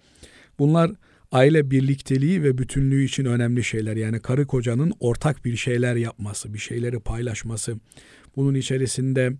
Bunlar 0.59 0.91
aile 1.33 1.71
birlikteliği 1.71 2.43
ve 2.43 2.59
bütünlüğü 2.59 3.05
için 3.05 3.25
önemli 3.25 3.65
şeyler. 3.65 3.97
Yani 3.97 4.21
karı 4.21 4.47
kocanın 4.47 4.93
ortak 5.01 5.45
bir 5.45 5.57
şeyler 5.57 5.97
yapması, 5.97 6.55
bir 6.55 6.59
şeyleri 6.59 7.01
paylaşması. 7.01 7.77
Bunun 8.37 8.55
içerisinde 8.55 9.33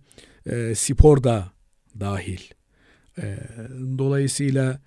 e, 0.45 0.75
spor 0.75 1.23
da 1.23 1.51
dahil. 1.99 2.39
E, 3.17 3.37
dolayısıyla 3.97 4.81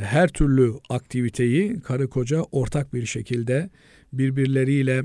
her 0.00 0.28
türlü 0.28 0.72
aktiviteyi 0.88 1.80
karı 1.80 2.08
koca 2.08 2.40
ortak 2.40 2.94
bir 2.94 3.06
şekilde 3.06 3.70
birbirleriyle 4.12 5.04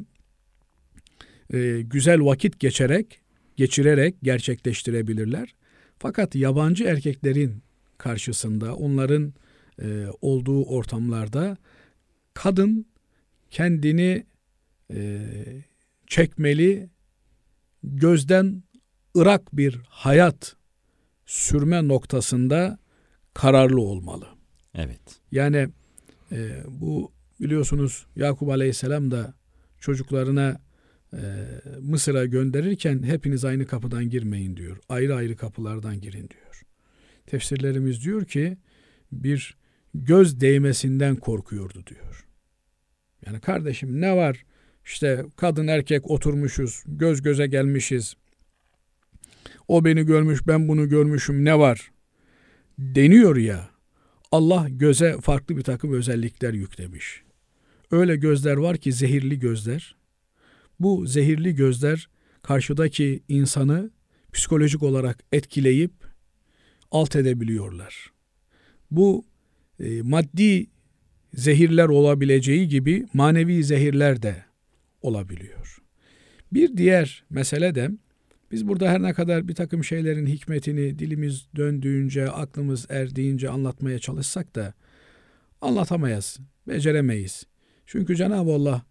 e, 1.54 1.82
güzel 1.82 2.26
vakit 2.26 2.60
geçerek, 2.60 3.22
geçirerek 3.56 4.16
gerçekleştirebilirler. 4.24 5.56
Fakat 6.00 6.36
yabancı 6.36 6.84
erkeklerin 6.84 7.64
karşısında, 7.98 8.76
onların 8.76 9.34
e, 9.82 10.06
olduğu 10.22 10.64
ortamlarda 10.64 11.58
kadın 12.34 12.86
kendini 13.50 14.26
e, 14.94 15.22
çekmeli, 16.08 16.90
gözden 17.84 18.64
ırak 19.18 19.58
bir 19.58 19.82
hayat 19.90 20.56
sürme 21.26 21.88
noktasında 21.88 22.78
kararlı 23.34 23.82
olmalı. 23.82 24.35
Evet. 24.78 25.00
Yani 25.32 25.70
e, 26.32 26.64
bu 26.68 27.12
biliyorsunuz 27.40 28.06
Yakup 28.16 28.50
Aleyhisselam 28.50 29.12
da 29.12 29.34
çocuklarına 29.80 30.62
e, 31.14 31.22
Mısır'a 31.82 32.26
gönderirken 32.26 33.04
hepiniz 33.04 33.46
aynı 33.46 33.66
kapıdan 33.66 34.10
girmeyin 34.10 34.58
diyor. 34.58 34.78
Ayrı 34.90 35.16
ayrı 35.16 35.36
kapılardan 35.36 36.02
girin 36.02 36.30
diyor. 36.30 36.62
Tefsirlerimiz 37.26 38.04
diyor 38.04 38.26
ki 38.26 38.58
bir 39.12 39.58
göz 39.94 40.42
değmesinden 40.42 41.16
korkuyordu 41.16 41.84
diyor. 41.88 42.26
Yani 43.26 43.40
kardeşim 43.40 44.02
ne 44.02 44.16
var? 44.16 44.46
İşte 44.86 45.26
kadın 45.36 45.68
erkek 45.68 46.12
oturmuşuz, 46.12 46.84
göz 46.88 47.22
göze 47.22 47.48
gelmişiz. 47.48 48.16
O 49.68 49.86
beni 49.86 50.06
görmüş, 50.06 50.48
ben 50.48 50.68
bunu 50.68 50.90
görmüşüm 50.90 51.46
ne 51.46 51.60
var? 51.60 51.92
Deniyor 52.80 53.36
ya. 53.36 53.75
Allah 54.36 54.70
göze 54.70 55.18
farklı 55.22 55.58
bir 55.58 55.62
takım 55.62 55.94
özellikler 55.94 56.54
yüklemiş. 56.54 57.24
Öyle 57.92 58.16
gözler 58.16 58.58
var 58.58 58.78
ki 58.78 58.92
zehirli 58.92 59.40
gözler. 59.40 59.96
Bu 60.80 61.08
zehirli 61.08 61.56
gözler 61.56 62.10
karşıdaki 62.42 63.24
insanı 63.28 63.92
psikolojik 64.34 64.84
olarak 64.84 65.24
etkileyip 65.32 65.92
alt 66.92 67.16
edebiliyorlar. 67.16 68.12
Bu 68.92 69.26
e, 69.80 70.02
maddi 70.02 70.68
zehirler 71.34 71.88
olabileceği 71.88 72.68
gibi 72.68 73.06
manevi 73.14 73.64
zehirler 73.64 74.22
de 74.22 74.46
olabiliyor. 75.02 75.78
Bir 76.54 76.78
diğer 76.78 77.24
mesele 77.30 77.76
de 77.76 77.90
biz 78.52 78.68
burada 78.68 78.90
her 78.90 79.02
ne 79.02 79.14
kadar 79.14 79.48
bir 79.48 79.56
takım 79.56 79.84
şeylerin 79.84 80.28
hikmetini 80.28 81.00
dilimiz 81.00 81.48
döndüğünce, 81.56 82.30
aklımız 82.30 82.86
erdiğince 82.90 83.50
anlatmaya 83.50 84.00
çalışsak 84.00 84.56
da 84.56 84.74
anlatamayız, 85.62 86.40
beceremeyiz. 86.68 87.44
Çünkü 87.86 88.16
Cenab-ı 88.16 88.52
Allah 88.52 88.86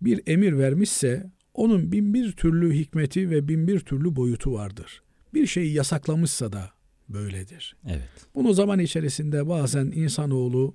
bir 0.00 0.20
emir 0.26 0.58
vermişse 0.58 1.30
onun 1.54 1.92
bin 1.92 2.14
bir 2.14 2.32
türlü 2.32 2.74
hikmeti 2.74 3.30
ve 3.30 3.48
bin 3.48 3.68
bir 3.68 3.80
türlü 3.80 4.16
boyutu 4.16 4.52
vardır. 4.52 5.02
Bir 5.34 5.46
şeyi 5.46 5.72
yasaklamışsa 5.72 6.52
da 6.52 6.70
böyledir. 7.08 7.76
Evet. 7.86 8.26
Bunu 8.34 8.52
zaman 8.52 8.78
içerisinde 8.78 9.48
bazen 9.48 9.86
insanoğlu 9.86 10.74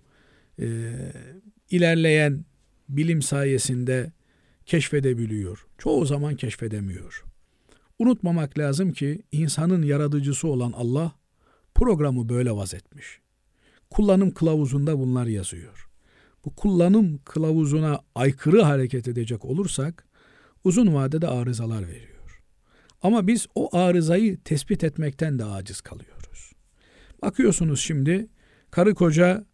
e, 0.60 0.92
ilerleyen 1.70 2.46
bilim 2.90 3.22
sayesinde 3.22 4.12
keşfedebiliyor. 4.66 5.68
Çoğu 5.78 6.06
zaman 6.06 6.36
keşfedemiyor. 6.36 7.24
Unutmamak 8.02 8.58
lazım 8.58 8.92
ki 8.92 9.22
insanın 9.32 9.82
yaratıcısı 9.84 10.48
olan 10.48 10.72
Allah 10.72 11.12
programı 11.76 12.30
böyle 12.30 12.52
vazetmiş. 12.52 13.20
Kullanım 13.90 14.32
kılavuzunda 14.32 15.00
bunlar 15.00 15.26
yazıyor. 15.26 15.90
Bu 16.46 16.56
kullanım 16.56 17.18
kılavuzuna 17.18 18.02
aykırı 18.16 18.62
hareket 18.62 19.08
edecek 19.08 19.46
olursak 19.46 20.08
uzun 20.64 20.94
vadede 20.94 21.28
arızalar 21.28 21.88
veriyor. 21.88 22.42
Ama 23.02 23.28
biz 23.28 23.48
o 23.56 23.78
arızayı 23.78 24.44
tespit 24.44 24.84
etmekten 24.84 25.40
de 25.40 25.46
aciz 25.46 25.82
kalıyoruz. 25.82 26.52
Bakıyorsunuz 27.22 27.80
şimdi 27.80 28.28
karı 28.72 28.94
koca 28.96 29.46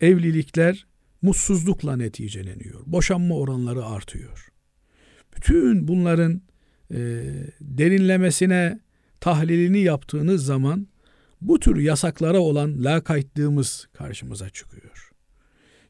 evlilikler 0.00 0.86
mutsuzlukla 1.22 1.96
neticeleniyor. 1.96 2.80
Boşanma 2.86 3.34
oranları 3.36 3.84
artıyor. 3.84 4.48
Bütün 5.36 5.88
bunların 5.88 6.42
e, 6.90 6.98
derinlemesine 7.60 8.80
tahlilini 9.20 9.78
yaptığınız 9.78 10.44
zaman 10.44 10.86
bu 11.40 11.60
tür 11.60 11.76
yasaklara 11.76 12.40
olan 12.40 12.84
lakaytlığımız 12.84 13.88
karşımıza 13.92 14.50
çıkıyor. 14.50 15.10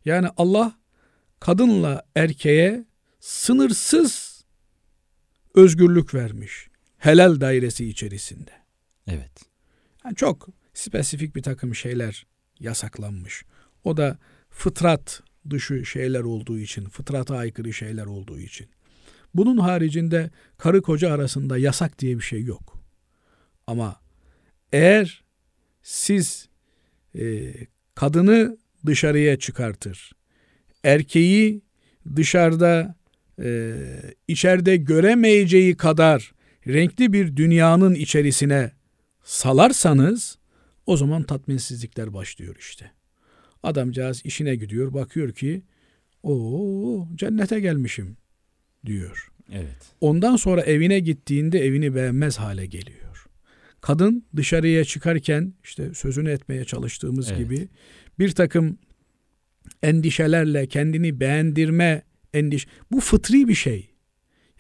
Yani 0.05 0.29
Allah 0.37 0.79
kadınla 1.41 2.03
erkeğe 2.15 2.85
sınırsız 3.21 4.45
özgürlük 5.55 6.15
vermiş. 6.15 6.69
Helal 6.99 7.41
dairesi 7.41 7.89
içerisinde. 7.89 8.51
Evet. 9.07 9.33
Yani 10.05 10.17
çok 10.17 10.49
spesifik 10.75 11.37
bir 11.37 11.43
takım 11.43 11.75
şeyler 11.75 12.27
yasaklanmış. 12.61 13.45
O 13.85 13.97
da 13.97 14.19
fıtrat 14.51 15.23
dışı 15.51 15.87
şeyler 15.87 16.21
olduğu 16.21 16.59
için, 16.59 16.89
fıtrata 16.89 17.37
aykırı 17.37 17.73
şeyler 17.73 18.07
olduğu 18.07 18.41
için. 18.41 18.69
Bunun 19.37 19.59
haricinde 19.59 20.31
karı 20.59 20.83
koca 20.83 21.13
arasında 21.13 21.59
yasak 21.59 21.99
diye 21.99 22.17
bir 22.17 22.23
şey 22.23 22.43
yok. 22.43 22.79
Ama 23.67 24.01
eğer 24.73 25.25
siz 25.83 26.49
e, 27.19 27.53
kadını 27.95 28.59
dışarıya 28.87 29.39
çıkartır, 29.39 30.13
erkeği 30.85 31.63
dışarıda 32.17 32.95
e, 33.43 33.75
içeride 34.29 34.77
göremeyeceği 34.77 35.77
kadar 35.77 36.33
renkli 36.67 37.13
bir 37.13 37.37
dünyanın 37.37 37.95
içerisine 37.95 38.73
salarsanız 39.25 40.39
o 40.87 40.97
zaman 40.97 41.23
tatminsizlikler 41.23 42.15
başlıyor 42.15 42.57
işte. 42.59 42.91
Adamcağız 43.63 44.27
işine 44.27 44.57
gidiyor 44.57 44.95
bakıyor 44.95 45.33
ki 45.33 45.63
o 46.23 47.09
cennete 47.15 47.61
gelmişim 47.61 48.17
diyor. 48.87 49.29
Evet. 49.53 49.77
Ondan 50.01 50.37
sonra 50.37 50.63
evine 50.63 50.99
gittiğinde 50.99 51.65
evini 51.65 51.95
beğenmez 51.95 52.39
hale 52.39 52.67
geliyor. 52.67 53.27
Kadın 53.81 54.25
dışarıya 54.37 54.85
çıkarken 54.85 55.55
işte 55.65 55.95
sözünü 55.95 56.31
etmeye 56.31 56.65
çalıştığımız 56.65 57.29
Evet. 57.31 57.39
gibi 57.39 57.69
bir 58.19 58.31
takım 58.31 58.79
endişelerle 59.83 60.67
kendini 60.67 61.21
beğendirme 61.21 62.03
endiş 62.35 62.67
bu 62.93 63.01
fıtri 63.01 63.49
bir 63.49 63.55
şey. 63.55 63.91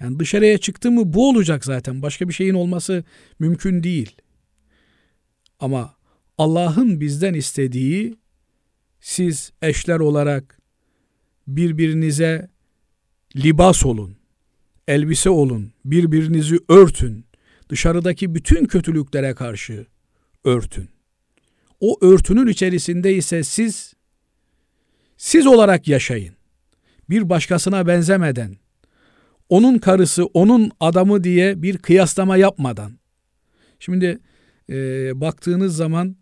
Yani 0.00 0.18
dışarıya 0.18 0.58
çıktı 0.58 0.90
mı 0.90 1.12
bu 1.12 1.28
olacak 1.28 1.64
zaten. 1.64 2.02
Başka 2.02 2.28
bir 2.28 2.34
şeyin 2.34 2.54
olması 2.54 3.04
mümkün 3.38 3.82
değil. 3.82 4.16
Ama 5.60 5.96
Allah'ın 6.38 7.00
bizden 7.00 7.34
istediği 7.34 8.16
siz 9.00 9.52
eşler 9.62 10.00
olarak 10.00 10.58
birbirinize 11.46 12.50
libas 13.36 13.86
olun, 13.86 14.15
elbise 14.88 15.30
olun, 15.30 15.72
birbirinizi 15.84 16.58
örtün, 16.68 17.24
dışarıdaki 17.68 18.34
bütün 18.34 18.64
kötülüklere 18.64 19.34
karşı 19.34 19.86
örtün. 20.44 20.88
O 21.80 21.98
örtünün 22.06 22.46
içerisinde 22.46 23.14
ise 23.14 23.44
siz 23.44 23.94
siz 25.16 25.46
olarak 25.46 25.88
yaşayın. 25.88 26.34
Bir 27.10 27.30
başkasına 27.30 27.86
benzemeden, 27.86 28.56
onun 29.48 29.78
karısı, 29.78 30.24
onun 30.24 30.70
adamı 30.80 31.24
diye 31.24 31.62
bir 31.62 31.78
kıyaslama 31.78 32.36
yapmadan. 32.36 32.98
Şimdi 33.80 34.18
e, 34.70 34.74
baktığınız 35.20 35.76
zaman 35.76 36.16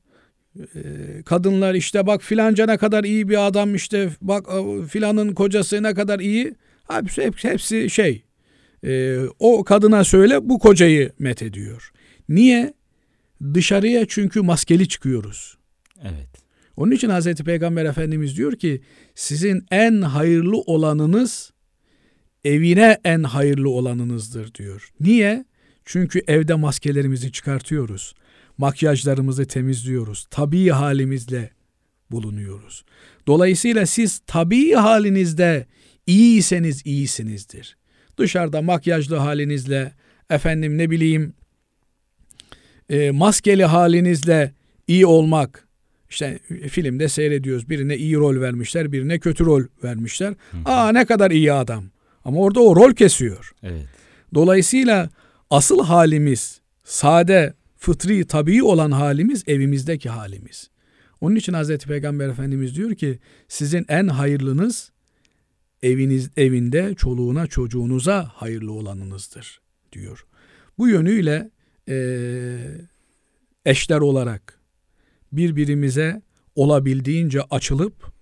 e, 0.56 0.80
kadınlar 1.24 1.74
işte 1.74 2.06
bak 2.06 2.22
filanca 2.22 2.66
ne 2.66 2.76
kadar 2.76 3.04
iyi 3.04 3.28
bir 3.28 3.46
adam 3.46 3.74
işte 3.74 4.10
bak 4.20 4.46
filanın 4.88 5.34
kocası 5.34 5.82
ne 5.82 5.94
kadar 5.94 6.20
iyi. 6.20 6.54
Hepsi, 6.88 7.32
hepsi, 7.42 7.90
şey 7.90 8.24
e, 8.85 9.18
o 9.39 9.64
kadına 9.64 10.05
söyle 10.05 10.49
bu 10.49 10.59
kocayı 10.59 11.12
met 11.18 11.43
ediyor. 11.43 11.93
Niye? 12.28 12.74
Dışarıya 13.55 14.07
çünkü 14.09 14.41
maskeli 14.41 14.89
çıkıyoruz. 14.89 15.57
Evet. 16.03 16.28
Onun 16.76 16.93
için 16.93 17.09
Hazreti 17.09 17.45
Peygamber 17.45 17.85
Efendimiz 17.85 18.37
diyor 18.37 18.53
ki 18.53 18.80
sizin 19.14 19.66
en 19.70 20.03
hayırlı 20.03 20.61
olanınız 20.61 21.53
evine 22.45 22.99
en 23.05 23.22
hayırlı 23.22 23.70
olanınızdır 23.70 24.55
diyor. 24.55 24.91
Niye? 25.01 25.45
Çünkü 25.85 26.22
evde 26.26 26.55
maskelerimizi 26.55 27.32
çıkartıyoruz. 27.32 28.14
Makyajlarımızı 28.59 29.47
temizliyoruz. 29.47 30.26
Tabii 30.30 30.68
halimizle 30.68 31.51
bulunuyoruz. 32.11 32.85
Dolayısıyla 33.26 33.87
siz 33.87 34.20
tabii 34.26 34.72
halinizde 34.72 35.66
iyiyseniz 36.07 36.87
iyisinizdir. 36.87 37.76
Dışarıda 38.18 38.62
makyajlı 38.62 39.16
halinizle 39.16 39.92
efendim 40.30 40.78
ne 40.78 40.90
bileyim 40.90 41.34
e, 42.90 43.10
maskeli 43.10 43.64
halinizle 43.64 44.52
iyi 44.86 45.06
olmak 45.06 45.68
işte 46.10 46.38
filmde 46.68 47.08
seyrediyoruz. 47.08 47.70
Birine 47.70 47.96
iyi 47.96 48.16
rol 48.16 48.40
vermişler, 48.40 48.92
birine 48.92 49.18
kötü 49.18 49.44
rol 49.44 49.62
vermişler. 49.84 50.34
Hı. 50.50 50.56
Aa 50.64 50.92
ne 50.92 51.04
kadar 51.04 51.30
iyi 51.30 51.52
adam. 51.52 51.84
Ama 52.24 52.40
orada 52.40 52.60
o 52.60 52.76
rol 52.76 52.92
kesiyor. 52.92 53.52
Evet. 53.62 53.86
Dolayısıyla 54.34 55.10
asıl 55.50 55.84
halimiz, 55.84 56.60
sade, 56.84 57.54
fıtri, 57.76 58.26
tabii 58.26 58.62
olan 58.62 58.90
halimiz 58.90 59.44
evimizdeki 59.46 60.08
halimiz. 60.08 60.70
Onun 61.20 61.36
için 61.36 61.52
Hazreti 61.52 61.88
Peygamber 61.88 62.28
Efendimiz 62.28 62.76
diyor 62.76 62.94
ki 62.94 63.18
sizin 63.48 63.86
en 63.88 64.08
hayırlınız 64.08 64.92
eviniz 65.85 66.30
evinde 66.37 66.95
çoluğuna 66.95 67.47
çocuğunuza 67.47 68.24
hayırlı 68.35 68.72
olanınızdır 68.72 69.61
diyor. 69.93 70.26
Bu 70.78 70.89
yönüyle 70.89 71.51
e, 71.89 71.97
eşler 73.64 73.99
olarak 74.01 74.61
birbirimize 75.32 76.22
olabildiğince 76.55 77.43
açılıp 77.43 78.12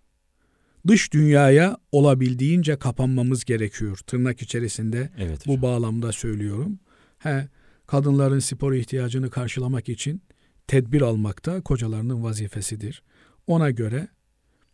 dış 0.87 1.13
dünyaya 1.13 1.77
olabildiğince 1.93 2.77
kapanmamız 2.77 3.45
gerekiyor. 3.45 3.99
Tırnak 4.07 4.43
içerisinde 4.43 5.11
evet, 5.19 5.47
bu 5.47 5.63
bağlamda 5.63 6.13
söylüyorum. 6.13 6.79
He, 7.19 7.49
kadınların 7.87 8.39
spor 8.39 8.73
ihtiyacını 8.73 9.31
karşılamak 9.31 9.89
için 9.89 10.23
tedbir 10.67 11.01
almak 11.01 11.47
da 11.47 11.61
kocalarının 11.61 12.23
vazifesidir. 12.23 13.03
Ona 13.47 13.71
göre 13.71 14.09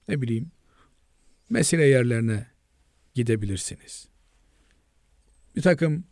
ne 0.09 0.23
bileyim 0.23 0.51
mesire 1.51 1.87
yerlerine 1.87 2.47
gidebilirsiniz. 3.19 4.09
Bir 5.57 5.63
takım 5.63 6.05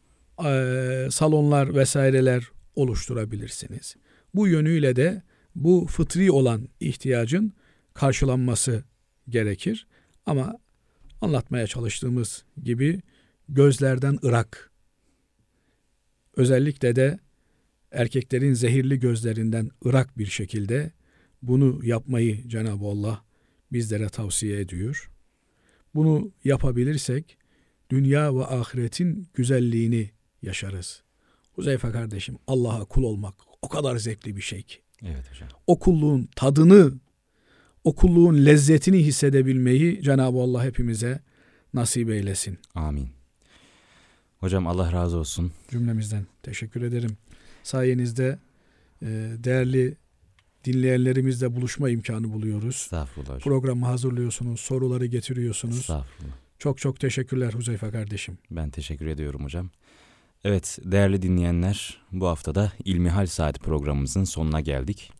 e, 0.44 1.08
salonlar 1.10 1.74
vesaireler 1.74 2.50
oluşturabilirsiniz. 2.74 3.96
Bu 4.34 4.48
yönüyle 4.48 4.96
de 4.96 5.22
bu 5.54 5.86
fıtri 5.90 6.30
olan 6.30 6.68
ihtiyacın 6.80 7.52
karşılanması 7.94 8.84
gerekir. 9.28 9.86
Ama 10.26 10.58
anlatmaya 11.20 11.66
çalıştığımız 11.66 12.44
gibi 12.62 13.02
gözlerden 13.48 14.18
ırak. 14.24 14.70
Özellikle 16.36 16.96
de 16.96 17.18
erkeklerin 17.92 18.54
zehirli 18.54 19.00
gözlerinden 19.00 19.70
ırak 19.86 20.18
bir 20.18 20.26
şekilde 20.26 20.92
bunu 21.42 21.80
yapmayı 21.84 22.48
Cenab-ı 22.48 22.84
Allah 22.84 23.24
bizlere 23.72 24.08
tavsiye 24.08 24.60
ediyor. 24.60 25.10
Bunu 25.96 26.32
yapabilirsek 26.44 27.38
dünya 27.90 28.36
ve 28.36 28.46
ahiretin 28.46 29.28
güzelliğini 29.34 30.10
yaşarız. 30.42 31.02
Huzeyfe 31.52 31.90
kardeşim 31.90 32.38
Allah'a 32.46 32.84
kul 32.84 33.02
olmak 33.02 33.34
o 33.62 33.68
kadar 33.68 33.96
zevkli 33.96 34.36
bir 34.36 34.42
şey 34.42 34.62
ki. 34.62 34.78
Evet 35.02 35.30
hocam. 35.30 35.48
O 35.66 35.78
kulluğun 35.78 36.28
tadını, 36.36 36.92
o 37.84 37.94
kulluğun 37.94 38.46
lezzetini 38.46 38.98
hissedebilmeyi 38.98 40.02
Cenab-ı 40.02 40.38
Allah 40.38 40.64
hepimize 40.64 41.20
nasip 41.74 42.10
eylesin. 42.10 42.58
Amin. 42.74 43.08
Hocam 44.38 44.66
Allah 44.66 44.92
razı 44.92 45.18
olsun. 45.18 45.52
Cümlemizden 45.70 46.26
teşekkür 46.42 46.82
ederim. 46.82 47.16
Sayenizde 47.62 48.38
e, 49.02 49.06
değerli 49.44 49.96
dinleyenlerimizle 50.66 51.56
buluşma 51.56 51.90
imkanı 51.90 52.32
buluyoruz. 52.32 52.74
Estağfurullah 52.74 53.28
hocam. 53.28 53.40
Programı 53.40 53.86
hazırlıyorsunuz, 53.86 54.60
soruları 54.60 55.06
getiriyorsunuz. 55.06 55.78
Estağfurullah. 55.78 56.34
Çok 56.58 56.78
çok 56.78 57.00
teşekkürler 57.00 57.52
Huzeyfe 57.52 57.90
kardeşim. 57.90 58.38
Ben 58.50 58.70
teşekkür 58.70 59.06
ediyorum 59.06 59.44
hocam. 59.44 59.70
Evet 60.44 60.78
değerli 60.84 61.22
dinleyenler 61.22 61.98
bu 62.12 62.26
haftada 62.26 62.72
İlmihal 62.84 63.26
Saat 63.26 63.60
programımızın 63.60 64.24
sonuna 64.24 64.60
geldik. 64.60 65.12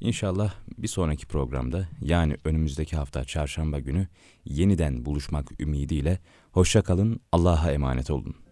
İnşallah 0.00 0.54
bir 0.78 0.88
sonraki 0.88 1.26
programda 1.26 1.88
yani 2.00 2.36
önümüzdeki 2.44 2.96
hafta 2.96 3.24
çarşamba 3.24 3.80
günü 3.80 4.08
yeniden 4.44 5.04
buluşmak 5.04 5.60
ümidiyle 5.60 6.18
hoşça 6.52 6.82
kalın 6.82 7.20
Allah'a 7.32 7.72
emanet 7.72 8.10
olun. 8.10 8.43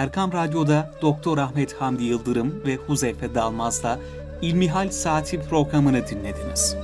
Erkam 0.00 0.32
Radyo'da 0.32 0.90
Doktor 1.02 1.38
Ahmet 1.38 1.72
Hamdi 1.72 2.04
Yıldırım 2.04 2.62
ve 2.66 2.76
Huzeyfe 2.76 3.34
Dalmaz'la 3.34 3.98
İlmihal 4.42 4.90
Saati 4.90 5.40
programını 5.40 6.06
dinlediniz. 6.06 6.76